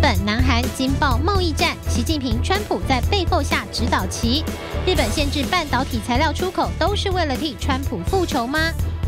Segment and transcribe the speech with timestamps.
[0.00, 4.44] 本、南韩惊爆贸易战，习近平、川普在背后下指导棋。
[4.86, 8.58] 日本限制半导体材料出口，都是为了替川普复仇吗？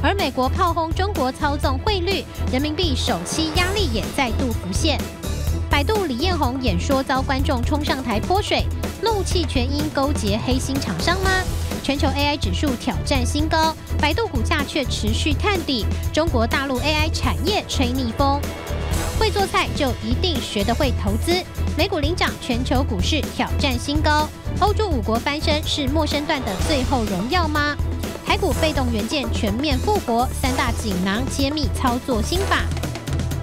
[0.03, 4.99] 而美国炮轰中国操纵汇率，人民币首期压力也再度浮现。
[5.69, 8.65] 百度李彦宏演说遭观众冲上台泼水，
[9.03, 11.31] 怒气全因勾结黑心厂商吗？
[11.83, 15.87] 全球 AI 指数挑战新高，百度股价却持续探底。
[16.13, 18.41] 中国大陆 AI 产业吹逆风，
[19.21, 21.45] 会做菜就一定学得会投资。
[21.77, 24.27] 美股领涨，全球股市挑战新高。
[24.61, 27.77] 欧洲五国翻身是陌生段的最后荣耀吗？
[28.25, 32.65] 台股被动元件全面复活，三大锦囊揭秘操作心法。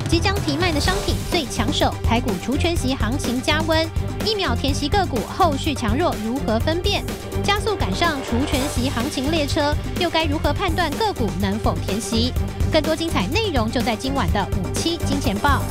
[0.07, 3.85] 即将提卖的商品最抢手，台股除权息行情加温，
[4.25, 7.03] 一秒填息个股后续强弱如何分辨？
[7.43, 12.31] 加速赶上除权息行情列车，又该如何判断个股能否填息？
[12.71, 15.61] 更多精彩内容就在今晚的五七金钱报。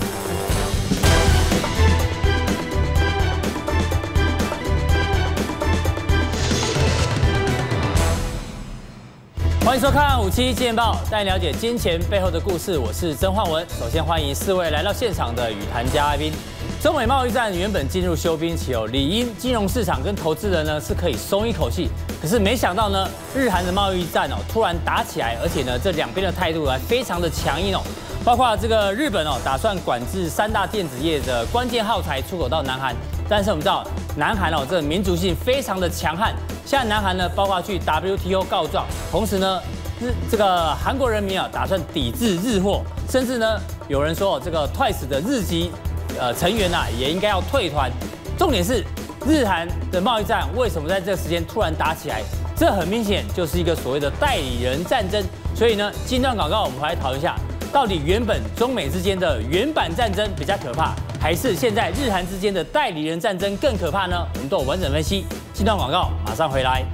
[9.66, 12.78] 欢迎收看五七金钱报，带你了解金钱背后的故事。
[12.78, 13.66] 我是曾焕文。
[13.76, 16.32] 首先欢迎四位来到现场的与谈嘉宾。
[16.80, 21.90] 中美贸易战原本进入休兵期哦，理应金融市场跟投资人呢是可以松一口气。
[22.22, 27.82] 可是没想到呢，日韩的贸易战哦突然打起来，而且呢这两边的态度还非常的强硬哦。
[28.24, 32.94] 包括这个日本哦打算管制三大电子业的关键耗材出口到南韩，
[33.28, 33.84] 但是我们知道
[34.16, 36.32] 南韩哦这个民族性非常的强悍。
[36.66, 39.62] 现在南韩呢，包括去 WTO 告状，同时呢，
[40.00, 43.46] 日这个韩国人民啊，打算抵制日货，甚至呢，
[43.86, 45.70] 有人说这个 TWICE 的日籍
[46.18, 47.88] 呃成员呐，也应该要退团。
[48.36, 48.84] 重点是，
[49.24, 52.20] 日韩的贸易战为什么在这个时间突然打起来？
[52.56, 55.22] 这很明显就是一个所谓的代理人战争。
[55.54, 57.36] 所以呢，今段广告我们来讨论一下，
[57.72, 64.26] 到底原本中美之间的原版战争比较可怕，还是现在日韩之间的代理人战争更可怕呢？
[64.34, 65.24] 我们都有完整分析。
[65.58, 66.84] 这段广告马上回来。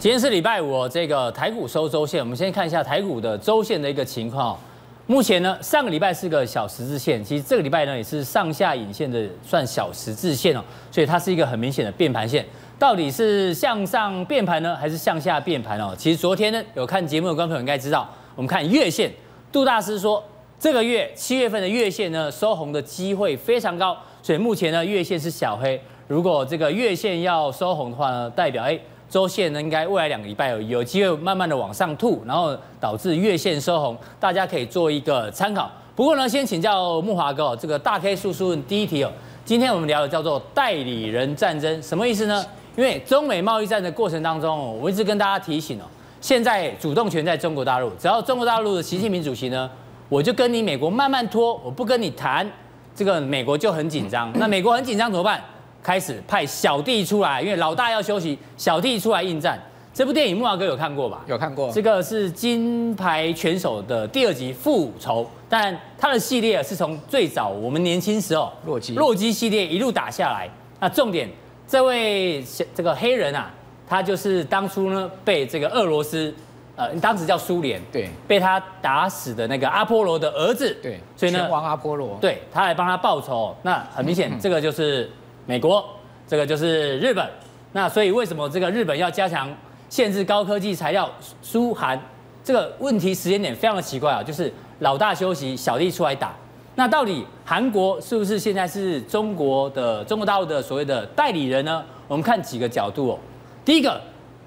[0.00, 4.58] 今天是礼拜五，这个台股收周线，我们先看一下台股的周线的一个情况。
[5.06, 12.44] 目前呢，上个礼拜是个小十字线，其实这个礼拜呢也是上下影线的算小十字线哦，所以它是一个很明显的变盘线。
[12.80, 15.94] 到底是向上变盘呢，还是向下变盘哦？
[15.96, 19.12] 其实昨天呢有看节目的观众朋友应该知道，我们看月线，
[19.52, 20.20] 杜大师说。
[20.58, 25.78] 这个月七月份的月线呢，收红的机会非常高，所以目前呢月线是小黑。
[26.08, 28.78] 如果这个月线要收红的话呢，代表哎
[29.08, 35.70] 周线呢应该未来两个礼拜有有机会慢慢的往上吐，然后导致月线收红，大家可以做一个参考。
[35.94, 39.12] 不过呢，先请教木华哥，这个大 K 叔叔第一题哦，
[39.44, 42.42] 今天我们聊的叫做代理人战争，什么意思呢？
[42.76, 45.84] 因为中美贸易战的过程当中，我一直跟大家提醒哦，
[46.20, 49.70] 现在主动权在中国大陆，只要中国大陆的习近平主席呢。
[50.08, 52.48] 我就跟你美国慢慢拖，我不跟你谈，
[52.94, 54.32] 这个美国就很紧张。
[54.38, 55.42] 那美国很紧张怎么办？
[55.82, 59.60] 开始派小弟出来，因为老大要休息，小弟出来应战。
[59.92, 61.24] 这部电影木华哥有看过吧？
[61.26, 61.72] 有看过。
[61.72, 70.48] 这个是金牌拳手的第二集复仇，但他的系列是从最早我们年轻时候洛基洛基系列一路打下来。
[70.78, 71.28] 那重点，
[71.66, 72.44] 这位
[72.74, 73.50] 这个黑人啊，
[73.88, 76.32] 他就是当初呢被这个俄罗斯。
[76.76, 83.56] 呃，当时叫苏联，对，被他打死的那个阿波罗的儿子，对，所以呢，拳王阿波罗，对，他来帮他报仇。
[83.62, 85.10] 那很明显，这个就是
[85.46, 85.82] 美国，
[86.28, 87.26] 这个就是日本。
[87.72, 89.48] 那所以为什么这个日本要加强
[89.88, 91.10] 限制高科技材料
[91.42, 91.98] 输韩？
[92.44, 96.34] 这个问题时间点非常的奇怪啊，就是老大休息，小弟出来打。
[96.74, 101.82] 那到底韩国是不是现在是中国的中国大陆的所谓的代理人呢？
[102.06, 103.18] 我们看几个角度哦。
[103.64, 103.98] 第一个。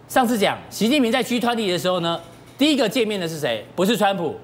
[0.09, 2.19] 上次讲习近平在 G20 的时候呢，
[2.57, 3.63] 第一个见面的是谁？
[3.75, 4.35] 不是川普，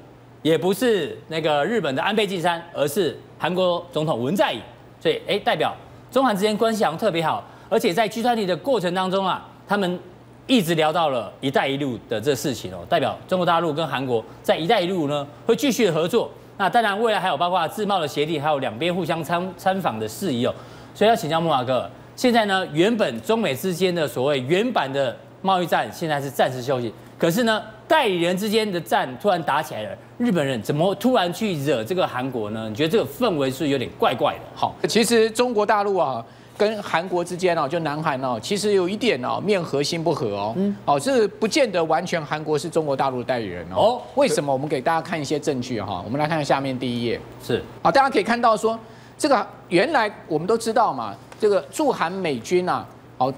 [0.43, 4.61] 也不是那个日本的安倍晋三，而是韩国总统文在寅。
[5.01, 5.75] 所以，哎，代表
[6.11, 9.99] 中韩之间关系好像特别好，而且在 G20 的过程当中啊，他们
[10.45, 16.29] 一直聊到了“一带一路”的这事情哦，代表中国大陆跟韩国在“一带一路”呢会继续的合作。
[16.57, 20.53] 那当然，未来还有包括自贸的协定，还有两边互相参参访的事宜哦。
[20.93, 25.17] 所以要请教木华哥，现在呢，原本中美之间的所谓原版的。
[25.45, 29.89] 贸易战现在是暂时休息，可是呢，代理人之间的战突然打起来了。
[30.17, 32.67] 日本人怎么突然去惹这个韩国呢？
[32.67, 34.39] 你觉得这个氛围是有点怪怪的？
[34.55, 36.25] 好，其实中国大陆啊，
[36.57, 40.53] 跟韩国之间哦，就南韩哦，其实有一点哦，面和心不和哦。
[40.55, 43.75] 嗯，哦，这不见得完全韩国是中国大陆的代理人哦。
[43.75, 44.51] 哦，为什么？
[44.51, 46.01] 我们给大家看一些证据哈。
[46.05, 47.19] 我们来看看下面第一页。
[47.43, 48.79] 是，好，大家可以看到说，
[49.17, 52.85] 这个原来我们都知道嘛，这个驻韩美军啊。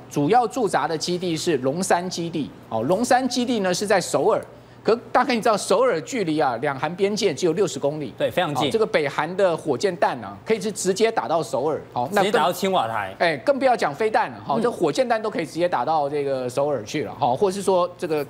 [0.09, 2.50] 主要驻扎的基地是龙山基地。
[2.69, 4.41] 哦，龙山基地呢是在首尔，
[4.83, 8.69] 可大概你知道首尔距离啊两韩边界只有六十公里，对，非常近。
[8.71, 13.15] 这个北韩的火箭弹呢，可以是直接打到首尔，好，直接打到青瓦台。
[13.19, 18.25] 哎，更不要讲飞弹了，好，这火箭弹都可以直接打到这个首尔去了，好，或者是说这个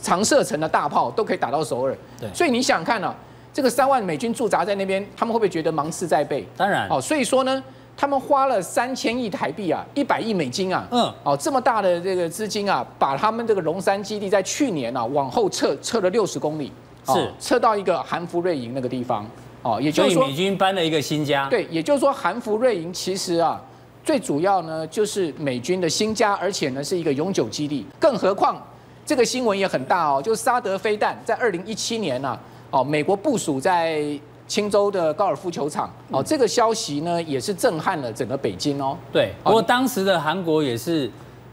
[0.00, 1.96] 长射程的大炮都可以打到首尔。
[2.20, 3.14] 对，所以你想看呢，
[3.52, 6.46] 这个三万美军驻扎在那边，他们会不会觉得芒刺在背？
[6.56, 7.62] 当然，哦，所以说呢。
[8.00, 16.72] 他们花了三千亿台币啊，一百亿美金啊，嗯，哦，这么大的这个资金啊，把他们这个龙山基地在去年啊往后撤撤了六十公里，
[17.04, 17.28] 是。
[17.40, 19.26] 撤到一个韩福瑞营那个地方，
[19.62, 23.60] 哦，也就是说美军搬了一个新家，对，也就是说韩福瑞营其实啊，
[24.04, 28.64] 最主要呢就是美军的新家，而且呢是一个永久基地，更何况
[29.04, 32.38] 这个新闻也很大哦，就是萨德飞弹在二零一七年呢，
[32.70, 34.16] 哦，美国部署在。
[34.48, 38.96] 青州的高尔夫球场哦，这个消息呢也是震撼了整个北京哦。
[39.12, 41.08] 对，不过当时的韩国也是，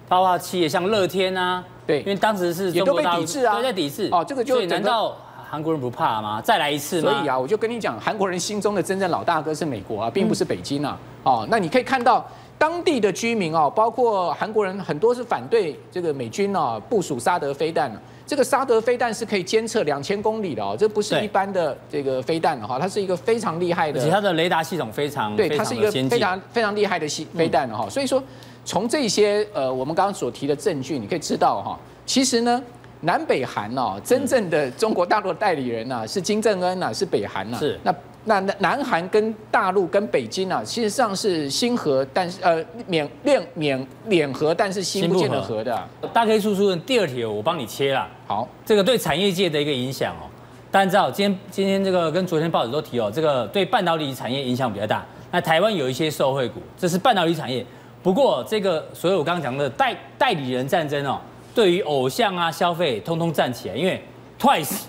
[0.08, 4.26] 包括企业像乐天啊，对，因为当时是中国大陆也都被抵制啊，都在抵制哦。
[4.26, 5.16] 这个就难道
[5.48, 6.42] 韩国人不怕吗？
[6.42, 7.12] 再来一次吗？
[7.12, 10.98] 所以啊，我就跟你讲，韩国人心中的真正老大哥是美国啊，并不是北京啊。
[11.24, 12.26] 哦，那你可以看到
[12.58, 17.92] 当地的居民哦，包括韩国人很多是反对这个美军啊部署萨德飞弹。
[18.28, 27.88] 这个萨德飞弹是可以监测两千公里的哦，这不是一般的这个飞弹哈，它是一个非常厉害的，而且它的雷达系统非常对，它是一个非常非常厉害的系飞弹哈。
[27.88, 28.24] 所以说，
[28.64, 32.60] 从这些呃我们刚刚所提的证据，你可以知道哈，其实呢，
[33.02, 37.94] 南北韩哦，真正的中国大陆的代理人呐是金正恩呐，是北韩呐，是那。
[38.28, 45.88] 那南韩跟大陆跟北京啊，其实上是心和，但是呃，脸脸脸脸和，但是心不见得和的。
[46.12, 48.08] 大 K 叔叔的第二题我帮你切了。
[48.26, 50.26] 好，这个对产业界的一个影响哦，
[50.72, 55.06] 大家知道今天今天这个跟昨天报纸都提哦，这个对半导体产业影响比较大。
[55.32, 57.64] 那台湾有一些受惠股，这是半导体产业。
[58.02, 61.22] 不过这个所有我刚刚讲的代代理人战争哦，
[61.54, 64.02] 对于偶像啊消费通通站起来，因为
[64.40, 64.82] Twice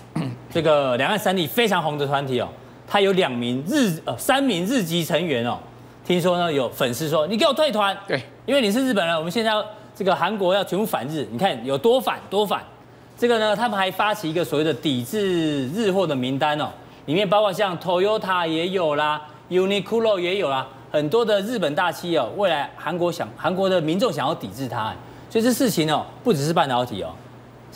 [0.51, 2.49] 这个两岸三地非常红的团体哦。
[2.87, 5.57] 他有两名日呃三名日籍成员哦，
[6.05, 9.63] 听说呢有粉丝说，你给我退团，对，因为你是日本人，我们现在要
[9.93, 12.63] 这个韩国要全部反日，你看有多反多反，
[13.17, 16.69] 这个呢他们还发起一个所谓的抵制日货的名单哦，
[17.07, 24.93] 里面包括像 Toyota 也有啦，Uniqlo 也有啦，很多的日本大企业哦，未来韩国想韩国的民众想要抵制它，
[25.29, 27.09] 所以这事情哦不只是半导体哦，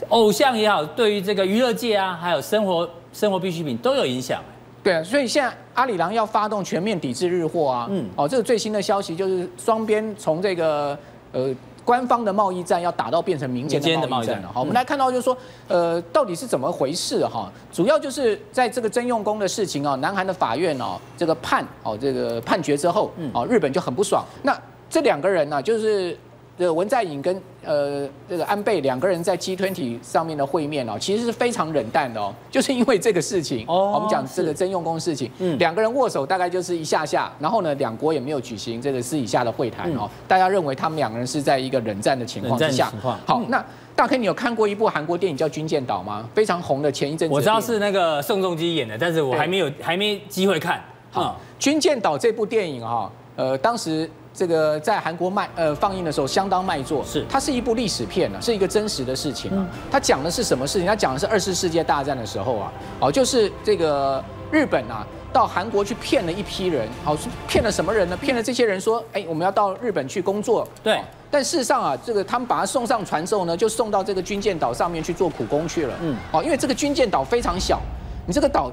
[0.08, 4.42] 偶像也好，对于这个娱乐界啊，还有生活生活必需品都有影响。
[4.83, 10.98] 对啊，所以现在阿里郎要发动全面抵制日货啊，嗯，哦，这个最新的消息就是双边从这个
[11.31, 11.54] 呃
[11.86, 14.50] 官方的贸易战要打到变成民间的贸易战了。
[14.54, 15.38] 好，我们来看到就是说，
[15.68, 17.51] 呃，到底是怎么回事哈？
[17.72, 24.25] 主要就是在这个征用工的事情啊，南韩的法院哦，这个判哦这个判决之后，哦，日本就很不爽。
[24.44, 26.18] 那这两个人呢，就是。
[26.62, 42.94] 这个文在寅跟呃这个安倍两个人在 G20 上面的会面哦，其实是非常冷淡的哦，就是因为这个事情，哦，我们讲这个征用工事情，嗯，两个人握手大概就是一下下，然后呢，两国也没有举行这个私底下的会谈哦，大家认为他们两个人是在一个冷战的情况之下。
[43.25, 43.66] 好，那
[43.96, 46.30] 大 K 你有看过一部韩国电影叫《军舰岛》吗？
[46.36, 50.80] 非常红的，前一阵子我知道是那个宋仲基演的，但是我还没有还没机会看。
[51.10, 54.08] 好，《军舰岛》这部电影哈，呃，当时。
[54.33, 59.68] 这个在韩国卖呃放映的时候相当卖座，是它是一部历史片呢，是一个真实的事情啊。
[59.92, 60.88] 它讲的是什么事情？
[60.88, 67.15] 它讲的是二次世界大战的时候啊，哦，就是这个日本啊到韩国去骗了一批人，好，
[67.48, 68.15] 骗了什么人呢？
[68.17, 71.01] 骗了这些人说，哎，我们要到日本去工作，对。
[71.29, 77.82] 但事实上啊，这个他们把他送上船之后呢，就送到这个军舰岛上面去做苦工去了，嗯，哦，因为这个军舰岛非常小，
[78.25, 78.72] 你这个岛。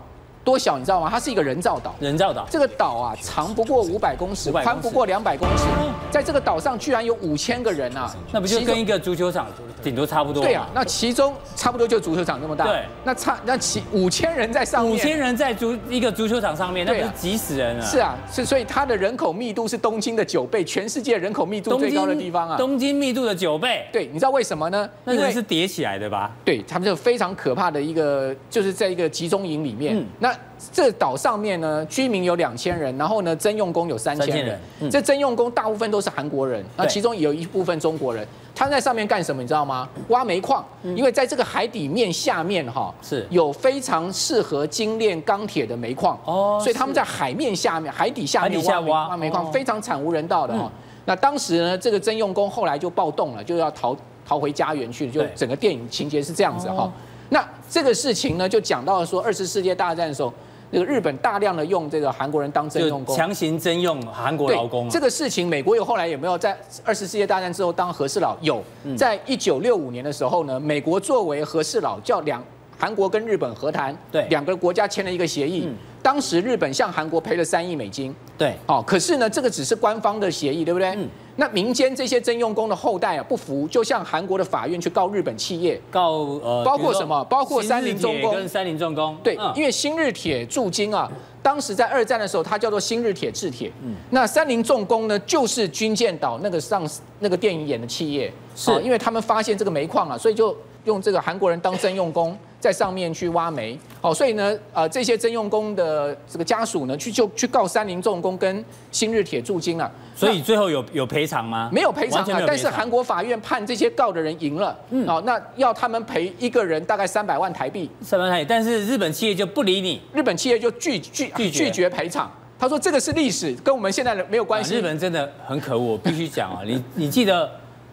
[0.48, 1.08] 多小你知道吗？
[1.10, 2.46] 它是一个人造岛，人造岛。
[2.48, 5.64] 这个岛啊，长不过五百公尺，宽不过两百公尺。
[6.10, 8.10] 在这个岛上居然有五千个人啊！
[8.32, 9.46] 那不就跟一个足球场
[9.82, 10.42] 顶多差不多？
[10.42, 12.64] 对啊，那其中差不多就足球场这么大。
[12.64, 17.84] 对，那差那其五千人在上面，五千人在足一个足球场上面，那不是挤死人啊！
[17.84, 22.56] 是啊，是所以它的人口密度是东京的九倍，全世界人口密度最高的地方啊！
[22.56, 23.86] 东京密度的九倍。
[23.92, 24.88] 对，你知道为什么呢？
[25.06, 26.30] 因为是叠起来的吧？
[26.42, 30.02] 对，他们就非常可怕的一个，就是在一个集中营里面。
[30.18, 30.34] 那
[30.72, 34.60] 这岛上面呢，居民有两千人，然后呢，征用工有三千人。
[34.90, 38.26] 这征用工大部分都是韩国人，那其中有一部分中国人。
[38.54, 39.40] 他在上面干什么？
[39.40, 39.88] 你知道吗？
[40.08, 40.66] 挖煤矿。
[40.82, 46.18] 因为在这个海底面下面哈，是有非常适合精炼钢铁的煤矿。
[46.24, 50.68] 哦，所以他们在海面下面、海底下面挖挖煤矿，非常惨无人道的哈。
[51.04, 55.12] 那当时呢，这个征用工后来就暴动了，就要逃逃回家园去了。
[55.12, 56.92] 就整个电影情节是这样子哈。
[57.30, 60.32] 那这个事情呢，就讲到了说二次世界大战的时候。
[60.70, 64.86] 那个日本大量的用这个韩国人当征用工，强行征用韩国劳工。
[64.90, 66.54] 这个事情，美国有后来有没有在
[66.84, 68.36] 二次世界大战之后当和事佬？
[68.42, 68.62] 有，
[68.94, 72.44] 在一九六五年的时候呢，美国作为和事佬叫两
[72.78, 75.62] 韩国跟日本和谈，对，两个国家签了一个协议。
[75.64, 80.90] 嗯当时日本向韩国赔了三亿美金，对，哦，可是呢，这个只是官方的协议，对不对？
[80.90, 81.08] 嗯。
[81.40, 86.10] 那民间这些征用工的后代啊，不服，就向韩国的法院去告日本企业，告
[86.42, 87.22] 呃，包括什么？
[87.26, 89.16] 包括三菱重工跟三菱重工。
[89.22, 91.08] 对，因为新日铁驻京啊，
[91.40, 93.70] 当时在二战的时候，它叫做新日铁制铁。
[93.84, 93.94] 嗯。
[94.10, 96.84] 那三菱重工呢，就是军舰岛那个上
[97.20, 100.56] 那个电影演的企业，是因为他们发现这个煤矿啊，所以就
[100.88, 102.36] 用这个韩国人当征用工。
[102.60, 109.88] 在上面去挖煤，好，所以呢，呃，这些征用工的这个家属呢，去就去告三菱重工跟新日铁驻京了。
[110.16, 111.70] 所以最后有有赔偿吗？
[111.72, 122.28] 没有赔偿啊，但是韩国法院判这些告的人赢了，嗯，好，那要他们赔一个人大概三百万台币，三百万台币，但是日本企业就不理你，日本企业就拒拒拒绝赔偿，
[122.58, 124.74] 他说这个是历史，跟我们现在的没有关系。
[124.74, 127.48] 日本真的很可恶，我必须讲啊，你你记得。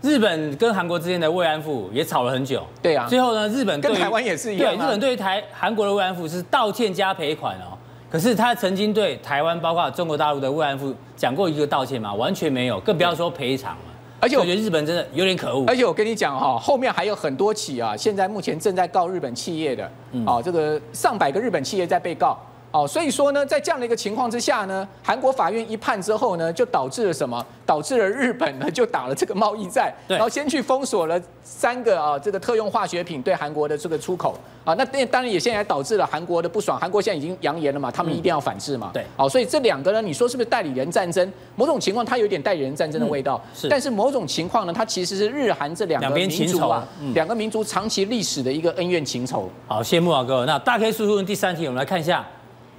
[0.06, 7.74] 日本跟韩国之间的慰安妇也吵了很久，对啊，最后呢，日本跟台湾也是一样，对，日本对于台韩国的慰安妇是道歉加赔款哦，
[8.12, 12.14] 可是他曾经对台湾包括中国大陆的慰安妇讲过一个道歉吗？
[12.14, 13.80] 完全没有，更不要说赔偿了。
[14.22, 15.66] 而且我觉得日本真的有点可恶。
[15.68, 19.92] 而且我跟你讲哈，后面还有很多起啊，现在目前正在告日本企业的，
[20.26, 22.38] 哦，这个上百个日本企业在被告。
[22.76, 27.42] 哦，所以说呢，在这样的一个情况之下呢，韩国法院一判之后呢，就导致了什么？
[27.66, 38.92] 导致了日本呢就打了这个贸易战，然后先去封锁了三个啊这个特用化学品对韩国的这个出口啊，那当然也现在导致了韩国的不爽，韩国现在已经扬言了嘛，他们一定要反制嘛。
[38.94, 41.32] 对，好，所以这两个呢，你说是不是代理人战争？
[41.56, 43.70] 某种情况它有点代理人战争的味道，是。
[43.70, 49.50] 但是某种情况呢，它其实是日韩这两个民族啊，两个民族长期历史的一个恩怨情仇。
[49.66, 50.46] 好，谢谢慕驊哥。
[50.46, 52.26] 那大 K 叔叔第三题，我们来看一下。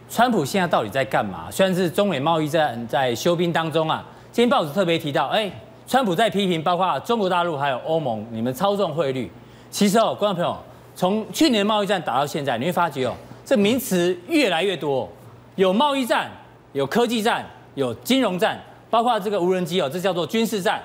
[0.09, 1.51] 川普现在到底在干嘛？
[1.51, 5.51] 虽然是中美贸易战在休兵当中啊，今天报纸特别提到，哎，
[5.87, 9.31] 川普在批评包括中国大陆还有欧盟，你们操纵汇率。
[9.69, 10.57] 其实哦，观众朋友，
[10.95, 15.09] 从去年贸易战打到现在，你会发觉哦，这名词越来越多，
[15.57, 16.31] 有贸易战，
[16.73, 17.45] 有科技战，
[17.75, 18.59] 有金融战，
[18.89, 20.81] 包括这个无人机哦，这叫做军事战。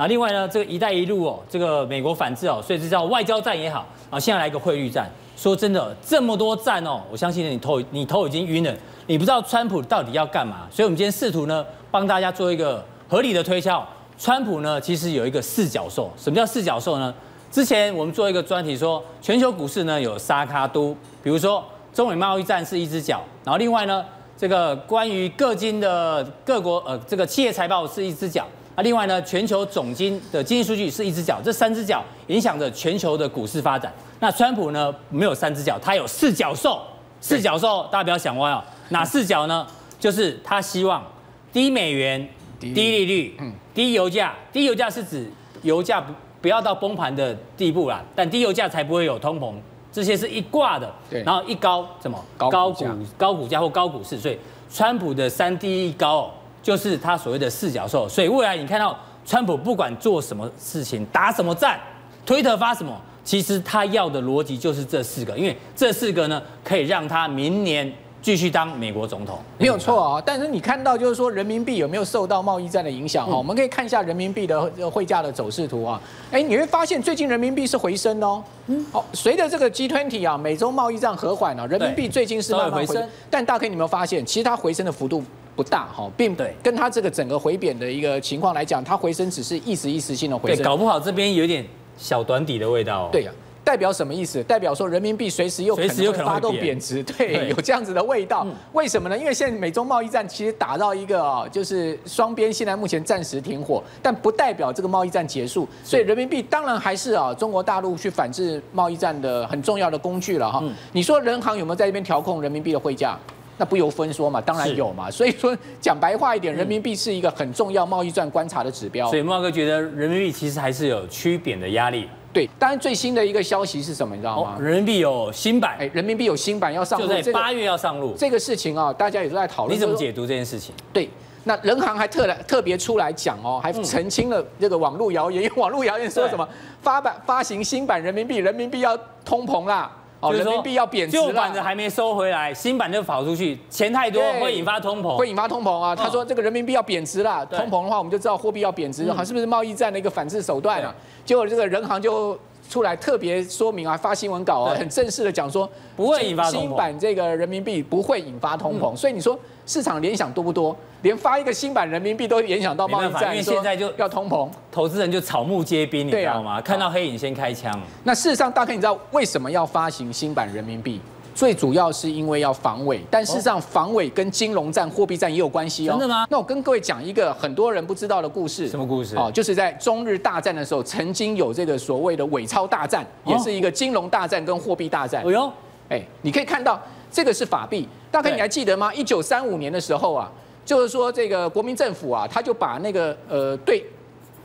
[0.00, 3.86] 啊，另外呢，这个“一带一路”哦，这个美国反制哦，所以这叫外交战也好。
[4.08, 5.06] 啊，现在来一个汇率战。
[5.36, 8.74] 说真的，这么多战哦，我相信你头你头已经晕了，
[9.06, 10.66] 你不知道川普到底要干嘛。
[10.70, 13.86] 所以，我们今天试图呢，帮大家做一个合理的推敲。
[14.16, 16.10] 川普呢，其实有一个四角兽。
[16.16, 17.12] 什么叫四角兽呢？
[17.50, 24.02] 之前我们做一个专题说，全球股市呢有沙卡都，比如说中美贸易战是一只脚，然后另外呢，
[24.34, 28.46] 这个关于各经的各国呃这个企业财报是一只脚。
[28.80, 33.92] 那另外呢，全球总经的经济数据是一只脚，这三只脚影响着全球的股市发展。
[34.20, 36.80] 那川普呢，没有三只脚，他有四脚兽。
[37.20, 38.64] 四脚兽，大家不要想歪哦。
[38.88, 39.66] 哪四脚呢？
[39.98, 41.04] 就是他希望
[41.52, 42.26] 低美元、
[42.58, 43.38] 低利率、
[43.74, 44.32] 低油价。
[44.50, 49.52] 低油价是指油价不不要到崩盘的地步啦，但低油价才不会有通膨。
[49.92, 50.90] 这些是一挂的。
[51.10, 52.18] 然后一高什么？
[52.38, 52.86] 高股
[53.18, 54.18] 高股价或高股市。
[54.18, 54.38] 所以
[54.72, 56.30] 川普的三低一高哦。
[56.62, 61.78] 就是他所谓的四角兽，所以未来你看到川普不管做什么事情，打什么战，
[62.26, 67.90] 推特发什么，其实他要的逻辑就是这四个，因为这四个呢可以让他明年
[68.22, 70.22] 继续当美国总统，没有错啊。
[70.24, 73.34] 但是你看到就是说人民币有没有受到贸易战的影响哈？
[73.34, 75.98] 我们可以看一下人民币的汇价的走势图啊。
[76.30, 78.42] 哎，你会发现最近人民币是回升哦。
[78.66, 78.84] 嗯。
[78.92, 83.08] 好，随着这个 G20 啊，美洲贸易战和缓啊，人民币最近是慢慢回升。
[83.30, 85.24] 但大家可以有没有发现，其实它回升的幅度？
[85.60, 90.56] 不大哈，并对跟它这个整个回贬的一个情况来讲，它回升只是一时一时性的回升。
[90.56, 91.62] 对，搞不好这边有点
[91.98, 93.10] 小短底的味道。
[93.12, 94.42] 对呀，代表什么意思？
[94.44, 97.02] 代表说人民币随时又可能会发动贬值。
[97.02, 98.46] 对，有这样子的味道。
[98.72, 99.18] 为什么呢？
[99.18, 105.68] 因为现在美中贸易战其实打到一个啊，就是双边现在目前暂时停火，但不代表这个贸易战结束。
[105.84, 110.64] 所以人民币当然还是啊，中国大陆去反制贸易战的很重要的工具了哈。
[110.92, 113.18] 你说人行有没有在这边调控人民币的汇价？
[113.60, 115.10] 那不由分说嘛，当然有嘛。
[115.10, 119.06] 所以说讲白话一点，人民币是一个很重要贸易战观察的指标。
[119.10, 122.08] 所以茂哥觉得人民币其实还是有趋贬的压力。
[122.32, 124.14] 对，当然最新的一个消息是什么？
[124.16, 124.56] 你知道吗？
[124.58, 128.14] 人民币有新版，哎，人民币有新版要上路，就在八月要上路。
[128.16, 129.76] 这个事情啊，大家也都在讨论。
[129.76, 130.74] 你怎么解读这件事情？
[130.90, 131.10] 对，
[131.44, 136.48] 那人行还特来特别出来讲哦，还澄清了这个网络谣言，因为网络谣言说什么
[136.80, 139.90] 发版发行新版人民币，人民币要通膨啦。
[140.20, 145.96] 哦，人民币要贬值了，旧版的还没收回来，新版就跑出去，钱太多会引发通膨，会引发通膨啊！
[145.96, 150.94] 他说这个人民币要贬值了，通膨的话我们就知道货币要贬值，好，是不是贸易战的一个反制手段啊？
[151.24, 159.38] 结果这个人行就出来特别说明啊，发新闻稿啊，很正式的讲说不会引发新版这个人民币不会引发通膨，所以你说
[159.70, 160.76] 市场联想多不多？
[161.02, 166.60] 连发一个新版人民币都联想到贸易战，因为现在就要通膨，投资人就草木皆兵，你知道吗？
[166.60, 167.80] 看到黑影先开枪。
[168.02, 171.00] 那事实上，大概你知道为什么要发行新版人民币？
[171.36, 175.92] 最主要是因为要防伪，但事实上防伪跟金融战、货币战也有关系哦。
[175.92, 176.26] 真的吗？
[176.28, 178.68] 那我跟各位讲一个很多人不知道的故事。
[178.68, 179.14] 什么故事？
[179.14, 185.22] 哦，就是在中日大战的时候，曾经有这个所谓的伪钞大战，也是一个金融大战跟货币大战。
[185.24, 185.52] 哎呦，
[185.88, 186.78] 哎，你可以看到
[187.10, 188.92] 这个是法币，大概你还记得吗？
[188.94, 190.30] 一九三五年的时候啊，
[190.64, 193.84] 就是说这个国民政府啊，他就把那个呃对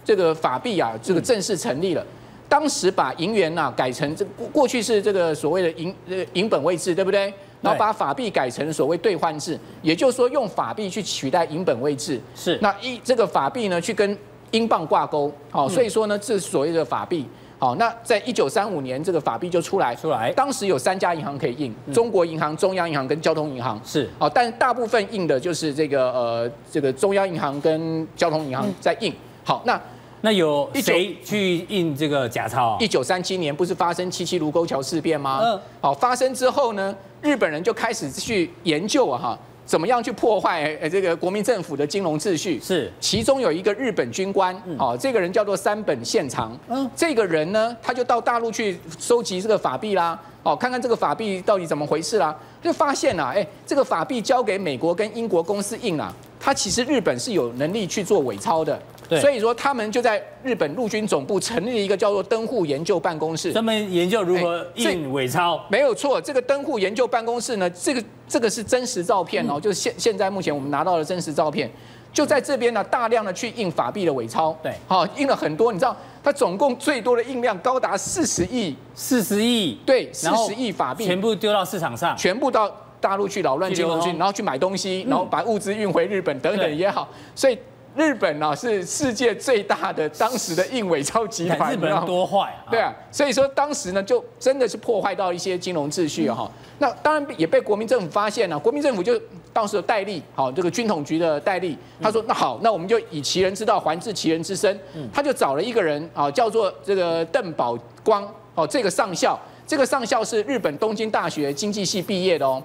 [0.03, 2.01] 这个法币啊，这个正式成立了。
[2.01, 2.07] 嗯
[2.47, 7.33] 当时把银元呐改成这过过去是这个所谓的银呃银本位制，对不对？
[7.59, 12.21] 然后把法币改成所谓兑换制，也就是说用法币去取代银本位制。
[12.35, 12.57] 是。
[12.61, 14.15] 那一这个法币呢，去跟
[14.51, 17.25] 英镑挂钩，好，所以说呢，这所谓的法币。
[17.57, 19.95] 好，那在一九三五年，这个法币就出来。
[19.95, 20.31] 出来。
[20.33, 23.79] 当时有三家银行可以印：中国银行、中央银行跟交通银行。
[23.85, 24.09] 是。
[24.19, 29.13] 好，但大部分印的就是这个呃这个中央银行跟交通银行在印。
[29.43, 29.79] 好，那。
[30.21, 32.75] 那有谁去印这个假钞？
[32.79, 35.39] 一九三七年不是发生七七卢沟桥事变吗？
[35.43, 42.59] 嗯，好，发生之后呢，日本人就开始去研究啊，哈，怎么样去破坏呃这个国民政府的金融秩序？
[42.61, 46.57] 是，其中有一个日本军官，哦，这个人叫做山本宪长。
[46.67, 58.79] 嗯，这个人呢，他就到大陆去收集这个法币啦，哦，看看这个法币到底怎么回事啦，就发现啊，哎，这个法币交给美国跟英国公司印啊，他其实日本是有能力去做伪钞的。
[59.09, 59.19] 对。
[59.21, 65.63] 所以说，他们就在日本陆军总部成立了一个叫做登户研究办公室，专门研究如何印伪钞。
[65.69, 71.69] 没有错，这个登户研究办公室呢，这个这个是真实照片哦，嗯、就是现现在目前我们拿到的真实照片，
[72.11, 74.57] 就在这边呢，大量的去印法币的伪钞。
[74.63, 82.69] 对，好，印了很多，你知道，它总共最多的印量高达四十亿，四十亿，对，四十亿法币，全部丢到市场上，全部到
[82.99, 87.57] 大陆去扰乱金融去，然后去买东西，然后把物资运回日本等等也好，所以。
[87.95, 92.67] 日本呢、啊、是世界最大的当时的印伪超集团，日本人多坏啊！
[92.69, 96.75] 对啊，所以说当时呢就真的是破坏到一些金融秩序哈、嗯。
[96.79, 99.19] 那当然也被国民政府发现了，国民政府就
[99.53, 104.77] 当时有戴笠，好这个军统局的戴笠，他说那好，那我们就以其人之道还治其人之身，
[105.13, 112.61] 他就找了一个人啊，叫做这个邓宝光哦，这个上校，这个上校是日本东京大学经济系毕业的哦，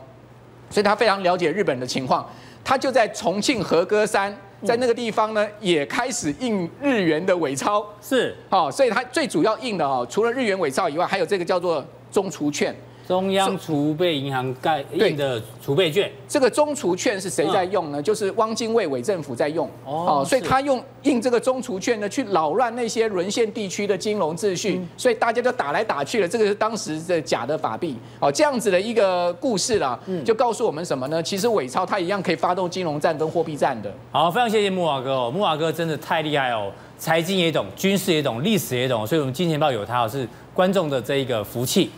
[0.70, 2.28] 所以他非常了解日本的情况，
[2.64, 4.37] 他就在重庆和歌山。
[4.64, 12.75] 在那个地方呢，也开始印日元的伪钞，是，好，所以它最主要印的哦，除了日元伪钞以外，还有这个叫做中储券。
[13.11, 18.01] 中央储备银行盖印的储备券，这个中储券是谁在用呢？
[18.01, 26.29] 就是汪精卫伪政府在用哦，所以他用印这个中储券呢，去扰乱那些沦陷地区的金融秩序，所以大家就打来打去了。
[26.29, 31.20] 这个是当时的假的法币哦，这样子的一个故事啦，就告诉我们什么呢？
[31.20, 33.92] 其实伪钞它一样可以发动金融战跟货币战的。
[34.12, 41.90] 好，非常谢谢木瓦哥哦，木瓦哥真的太厉害哦，财经也懂，军事也懂，历史也懂，所以我们金钱豹有他是观众的这一个福气。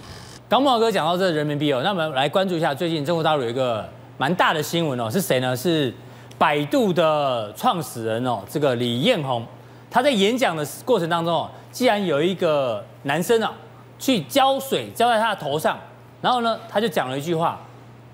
[0.53, 3.89] 刚木华哥讲到这人民币哦，那我们来关注一下最近中国大陆有一个
[4.19, 5.57] 蛮大的新闻哦，是谁呢？
[5.57, 5.91] 是
[6.37, 9.43] 百度的创始人哦，这个李彦宏，
[9.91, 13.51] 他在演讲的过程当中哦，既然有一个男生啊
[13.99, 15.79] 去浇水浇在他的头上，
[16.21, 17.59] 然后呢，他就讲了一句话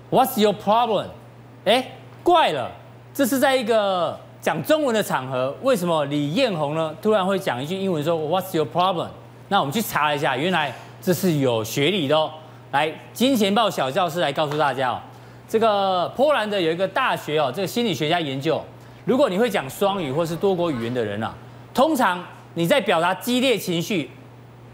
[0.09, 1.07] ，What's your problem？
[1.65, 1.91] 哎，
[2.23, 2.71] 怪了，
[3.13, 9.09] 这是在一个讲中文的场合，为什么李彦宏呢突然会讲一句英文说 What's your problem？
[9.49, 10.73] 那我们去查了一下，原来。
[11.01, 12.29] 这是有学理的哦，
[12.71, 14.99] 来金钱豹小教师来告诉大家哦，
[15.47, 18.61] 这个波兰的有一个大学哦，这个心理学家研究，
[19.05, 21.33] 如果你会讲双语或是多国语言的人啊，
[21.73, 22.23] 通常
[22.55, 24.09] 你在表达激烈情绪，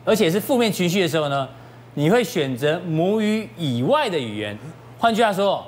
[0.04, 1.48] 而且是负面情绪的时候呢，
[1.94, 4.58] 你会选择母语以外的语言。
[4.98, 5.64] 换句话说，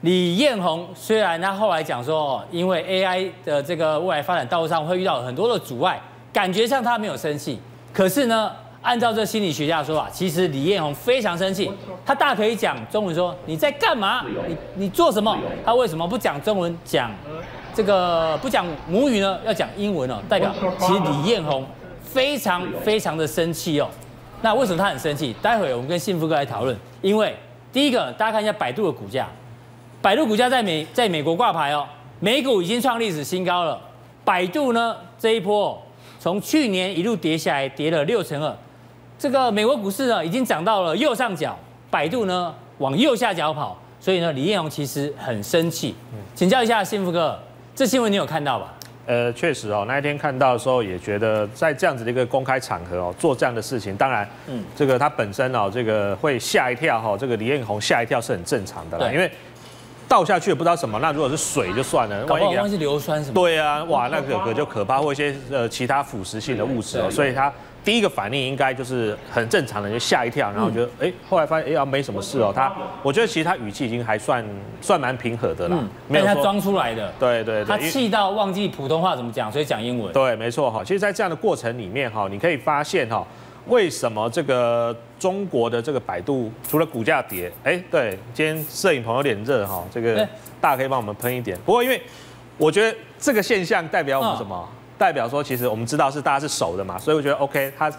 [0.00, 6.00] 李彦宏虽然他后来讲说，因为 AI 的这个未来发展道路上会遇到很多的阻碍，
[6.32, 7.60] 感觉上他没有生气，
[7.92, 8.50] 可是呢。
[8.82, 11.70] 按照这心理学家的说法，其实李彦宏非常生气，
[12.04, 14.24] 他大可以讲中文说，你在干嘛？
[14.48, 15.36] 你你做什么？
[15.64, 17.10] 他为什么不讲中文，讲
[17.74, 19.38] 这个不讲母语呢？
[19.44, 21.66] 要讲英文哦，代表其实李彦宏
[22.02, 23.88] 非常非常的生气哦。
[24.40, 25.34] 那为什么他很生气？
[25.42, 26.74] 待会我们跟幸福哥来讨论。
[27.02, 27.36] 因为
[27.70, 29.28] 第一个，大家看一下百度的股价，
[30.00, 31.86] 百度股价在美在美国挂牌哦，
[32.18, 33.78] 美股已经创历史新高了。
[34.24, 35.80] 百度呢这一波
[36.18, 38.56] 从去年一路跌下来，跌了六成二。
[39.20, 41.54] 这个美国股市呢，已经涨到了右上角，
[41.90, 45.94] 百度呢往右下角跑，所以呢，李彦宏其实很生气。
[46.34, 47.38] 请教一下幸福哥，
[47.74, 48.72] 这新闻你有看到吧？
[49.04, 59.30] 呃，确实哦，那一天看到的时候也觉得，在这样子的一个公开场合哦，做这样的事情，当然，嗯，这个他本身哦，这个会吓一跳哈，这个李彦宏吓一跳是很正常的啦，因为
[60.08, 63.34] 倒下去也不知道什么，那如果是水就算了，万一万一是硫酸什么？
[63.34, 67.52] 对啊，哇，那个可就可怕，或一些呃其他腐蚀性的物质哦，所以他。
[67.82, 72.52] 第一个反应应该就是很正常的，就吓一跳，然后觉得哎、欸，后来发现哎呀没什么事哦。
[72.54, 72.70] 他
[73.02, 74.44] 我觉得其实他语气已经还算
[74.82, 77.10] 算蛮平和的了，没有他装出来的。
[77.18, 80.12] 对对对，他气到忘记普通话怎么讲，所以讲英文。
[80.12, 80.82] 对，没错哈。
[80.84, 83.26] 其实，在这样的过程里面哈，你可以发现哈，
[83.66, 90.16] 为什么这个中国的这个百度除了股价跌，哎，对，今天摄影棚有点热哈，这个
[90.60, 91.56] 大家可以帮我们喷一点。
[91.64, 92.00] 不过因为
[92.58, 94.68] 我觉得这个现象代表我们什么？
[95.00, 97.90] 代表说，其实我们知道是大家是熟的嘛，所以我觉得 OK，他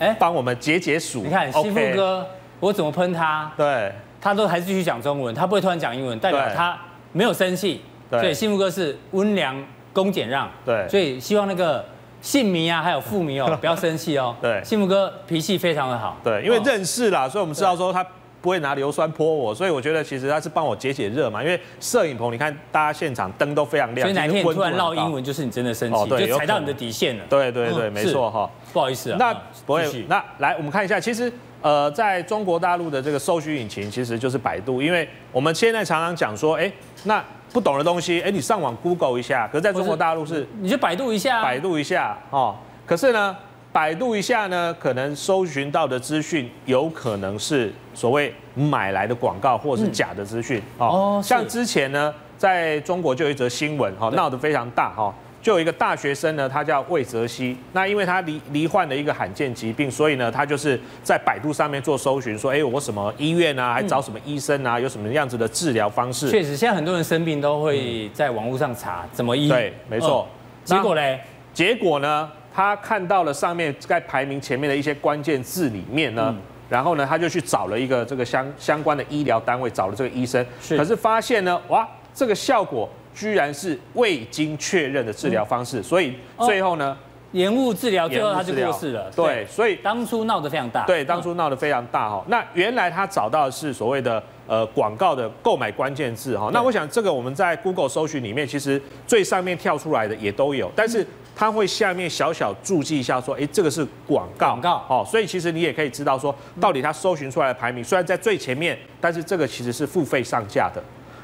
[0.00, 1.22] 哎帮我们解解暑。
[1.22, 2.26] 你看西富哥，
[2.58, 3.48] 我怎么喷他？
[3.56, 6.76] 对，他都还是继续讲中文，他不会突然讲英文，代表他
[7.12, 7.82] 没有生气。
[8.10, 9.54] 对，所以西富哥是温良
[9.92, 10.50] 恭俭让。
[10.64, 11.84] 对，所以希望那个
[12.20, 14.34] 姓迷啊，还有富迷哦， 不要生气哦。
[14.42, 16.16] 对，幸福哥脾气非常的好。
[16.24, 18.04] 对，因为认识啦，所以我们知道说他。
[18.42, 21.42] 不会拿硫酸泼我，所以我觉得其实他是帮我解解热嘛。
[21.42, 27.24] 因为摄影棚，你看大家现场灯都非常亮，所以哪天你突然唠英文，就是你真的生气，就踩到你的底线了。
[27.28, 28.50] 对对对，没错哈。
[28.72, 29.16] 不好意思啊。
[29.18, 29.34] 那
[29.66, 36.72] 不会，那来我们看一下，其实呃，在中国大陆的这个搜寻引擎其实就是百度，因为我们现在常常讲说，哎，
[37.04, 37.22] 那
[37.52, 42.56] 不懂的东西，哎，你上网 Google 一下，可是在中国大陆是，你就百度一下，百度一下哦。
[42.86, 43.36] 可是呢？
[43.72, 51.20] 百度一下呢，可能搜寻到的资讯有可能是所谓买来的广告，或者是假的资讯哦。
[51.22, 66.28] 像之前呢，在中国就有一则新闻哈，闹得非常大哈，就有一个大学生呢，他叫魏泽西，那因为他罹罹患了一个罕见疾病，所以呢，他就是在百度上面做搜寻，说哎，我什么医院啊，还找什么医生啊，有什么样子的治疗方式。
[66.28, 69.48] 确实，现在很多人生病都会在网络上查怎么医。
[69.48, 70.26] 对，没错。
[70.64, 71.20] 结果嘞？
[71.54, 72.28] 结果呢？
[72.52, 76.34] 他看到了上面在排名前面的一些关键字里面呢，
[76.68, 86.96] 然后呢，他就去找了一个这个相相关的医疗单位，找了这个医生，可是发现呢，哇，这个效果居然是未经确认的治疗方式，所以最后呢，
[87.32, 89.10] 延误治疗，最后他就过世了。
[89.14, 90.84] 对，所以当初闹得非常大。
[90.86, 92.24] 对，当初闹得非常大哈。
[92.28, 96.50] 那原来他找到的是所谓的呃广告的购买关键字哈。
[96.52, 101.06] 那我想这个我们在 Google 搜寻里面，其实最上面跳出来的也都有，但是。
[101.40, 110.82] 它会下面小小注记一下，说，哎，这个是广告，广告，哦，所以其实你也可以知道说，到底它搜寻出来的排名虽然在最前面，但是这个其实是付费上架的。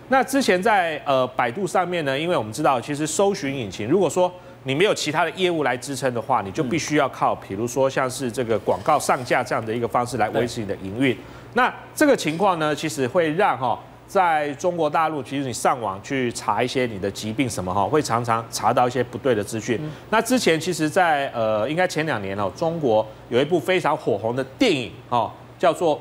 [0.09, 11.15] 那之前在呃百度上面呢，因为我们知道，其实搜寻引擎，如果说你没有其他的业务来支撑的话，你就必须要靠，比如说像是这个广告上架这样的一个方式来维持你的营运。
[11.53, 13.79] 那这个情况呢，其实会让哈。
[14.07, 19.81] 在中国大陆，其实你上网去查一些你的疾病什么哈，会常常查到一些不对的资讯。
[20.11, 25.97] 那之前其实，在呃，应该前两年哦，中国有一部非常火红的电影哦，叫做《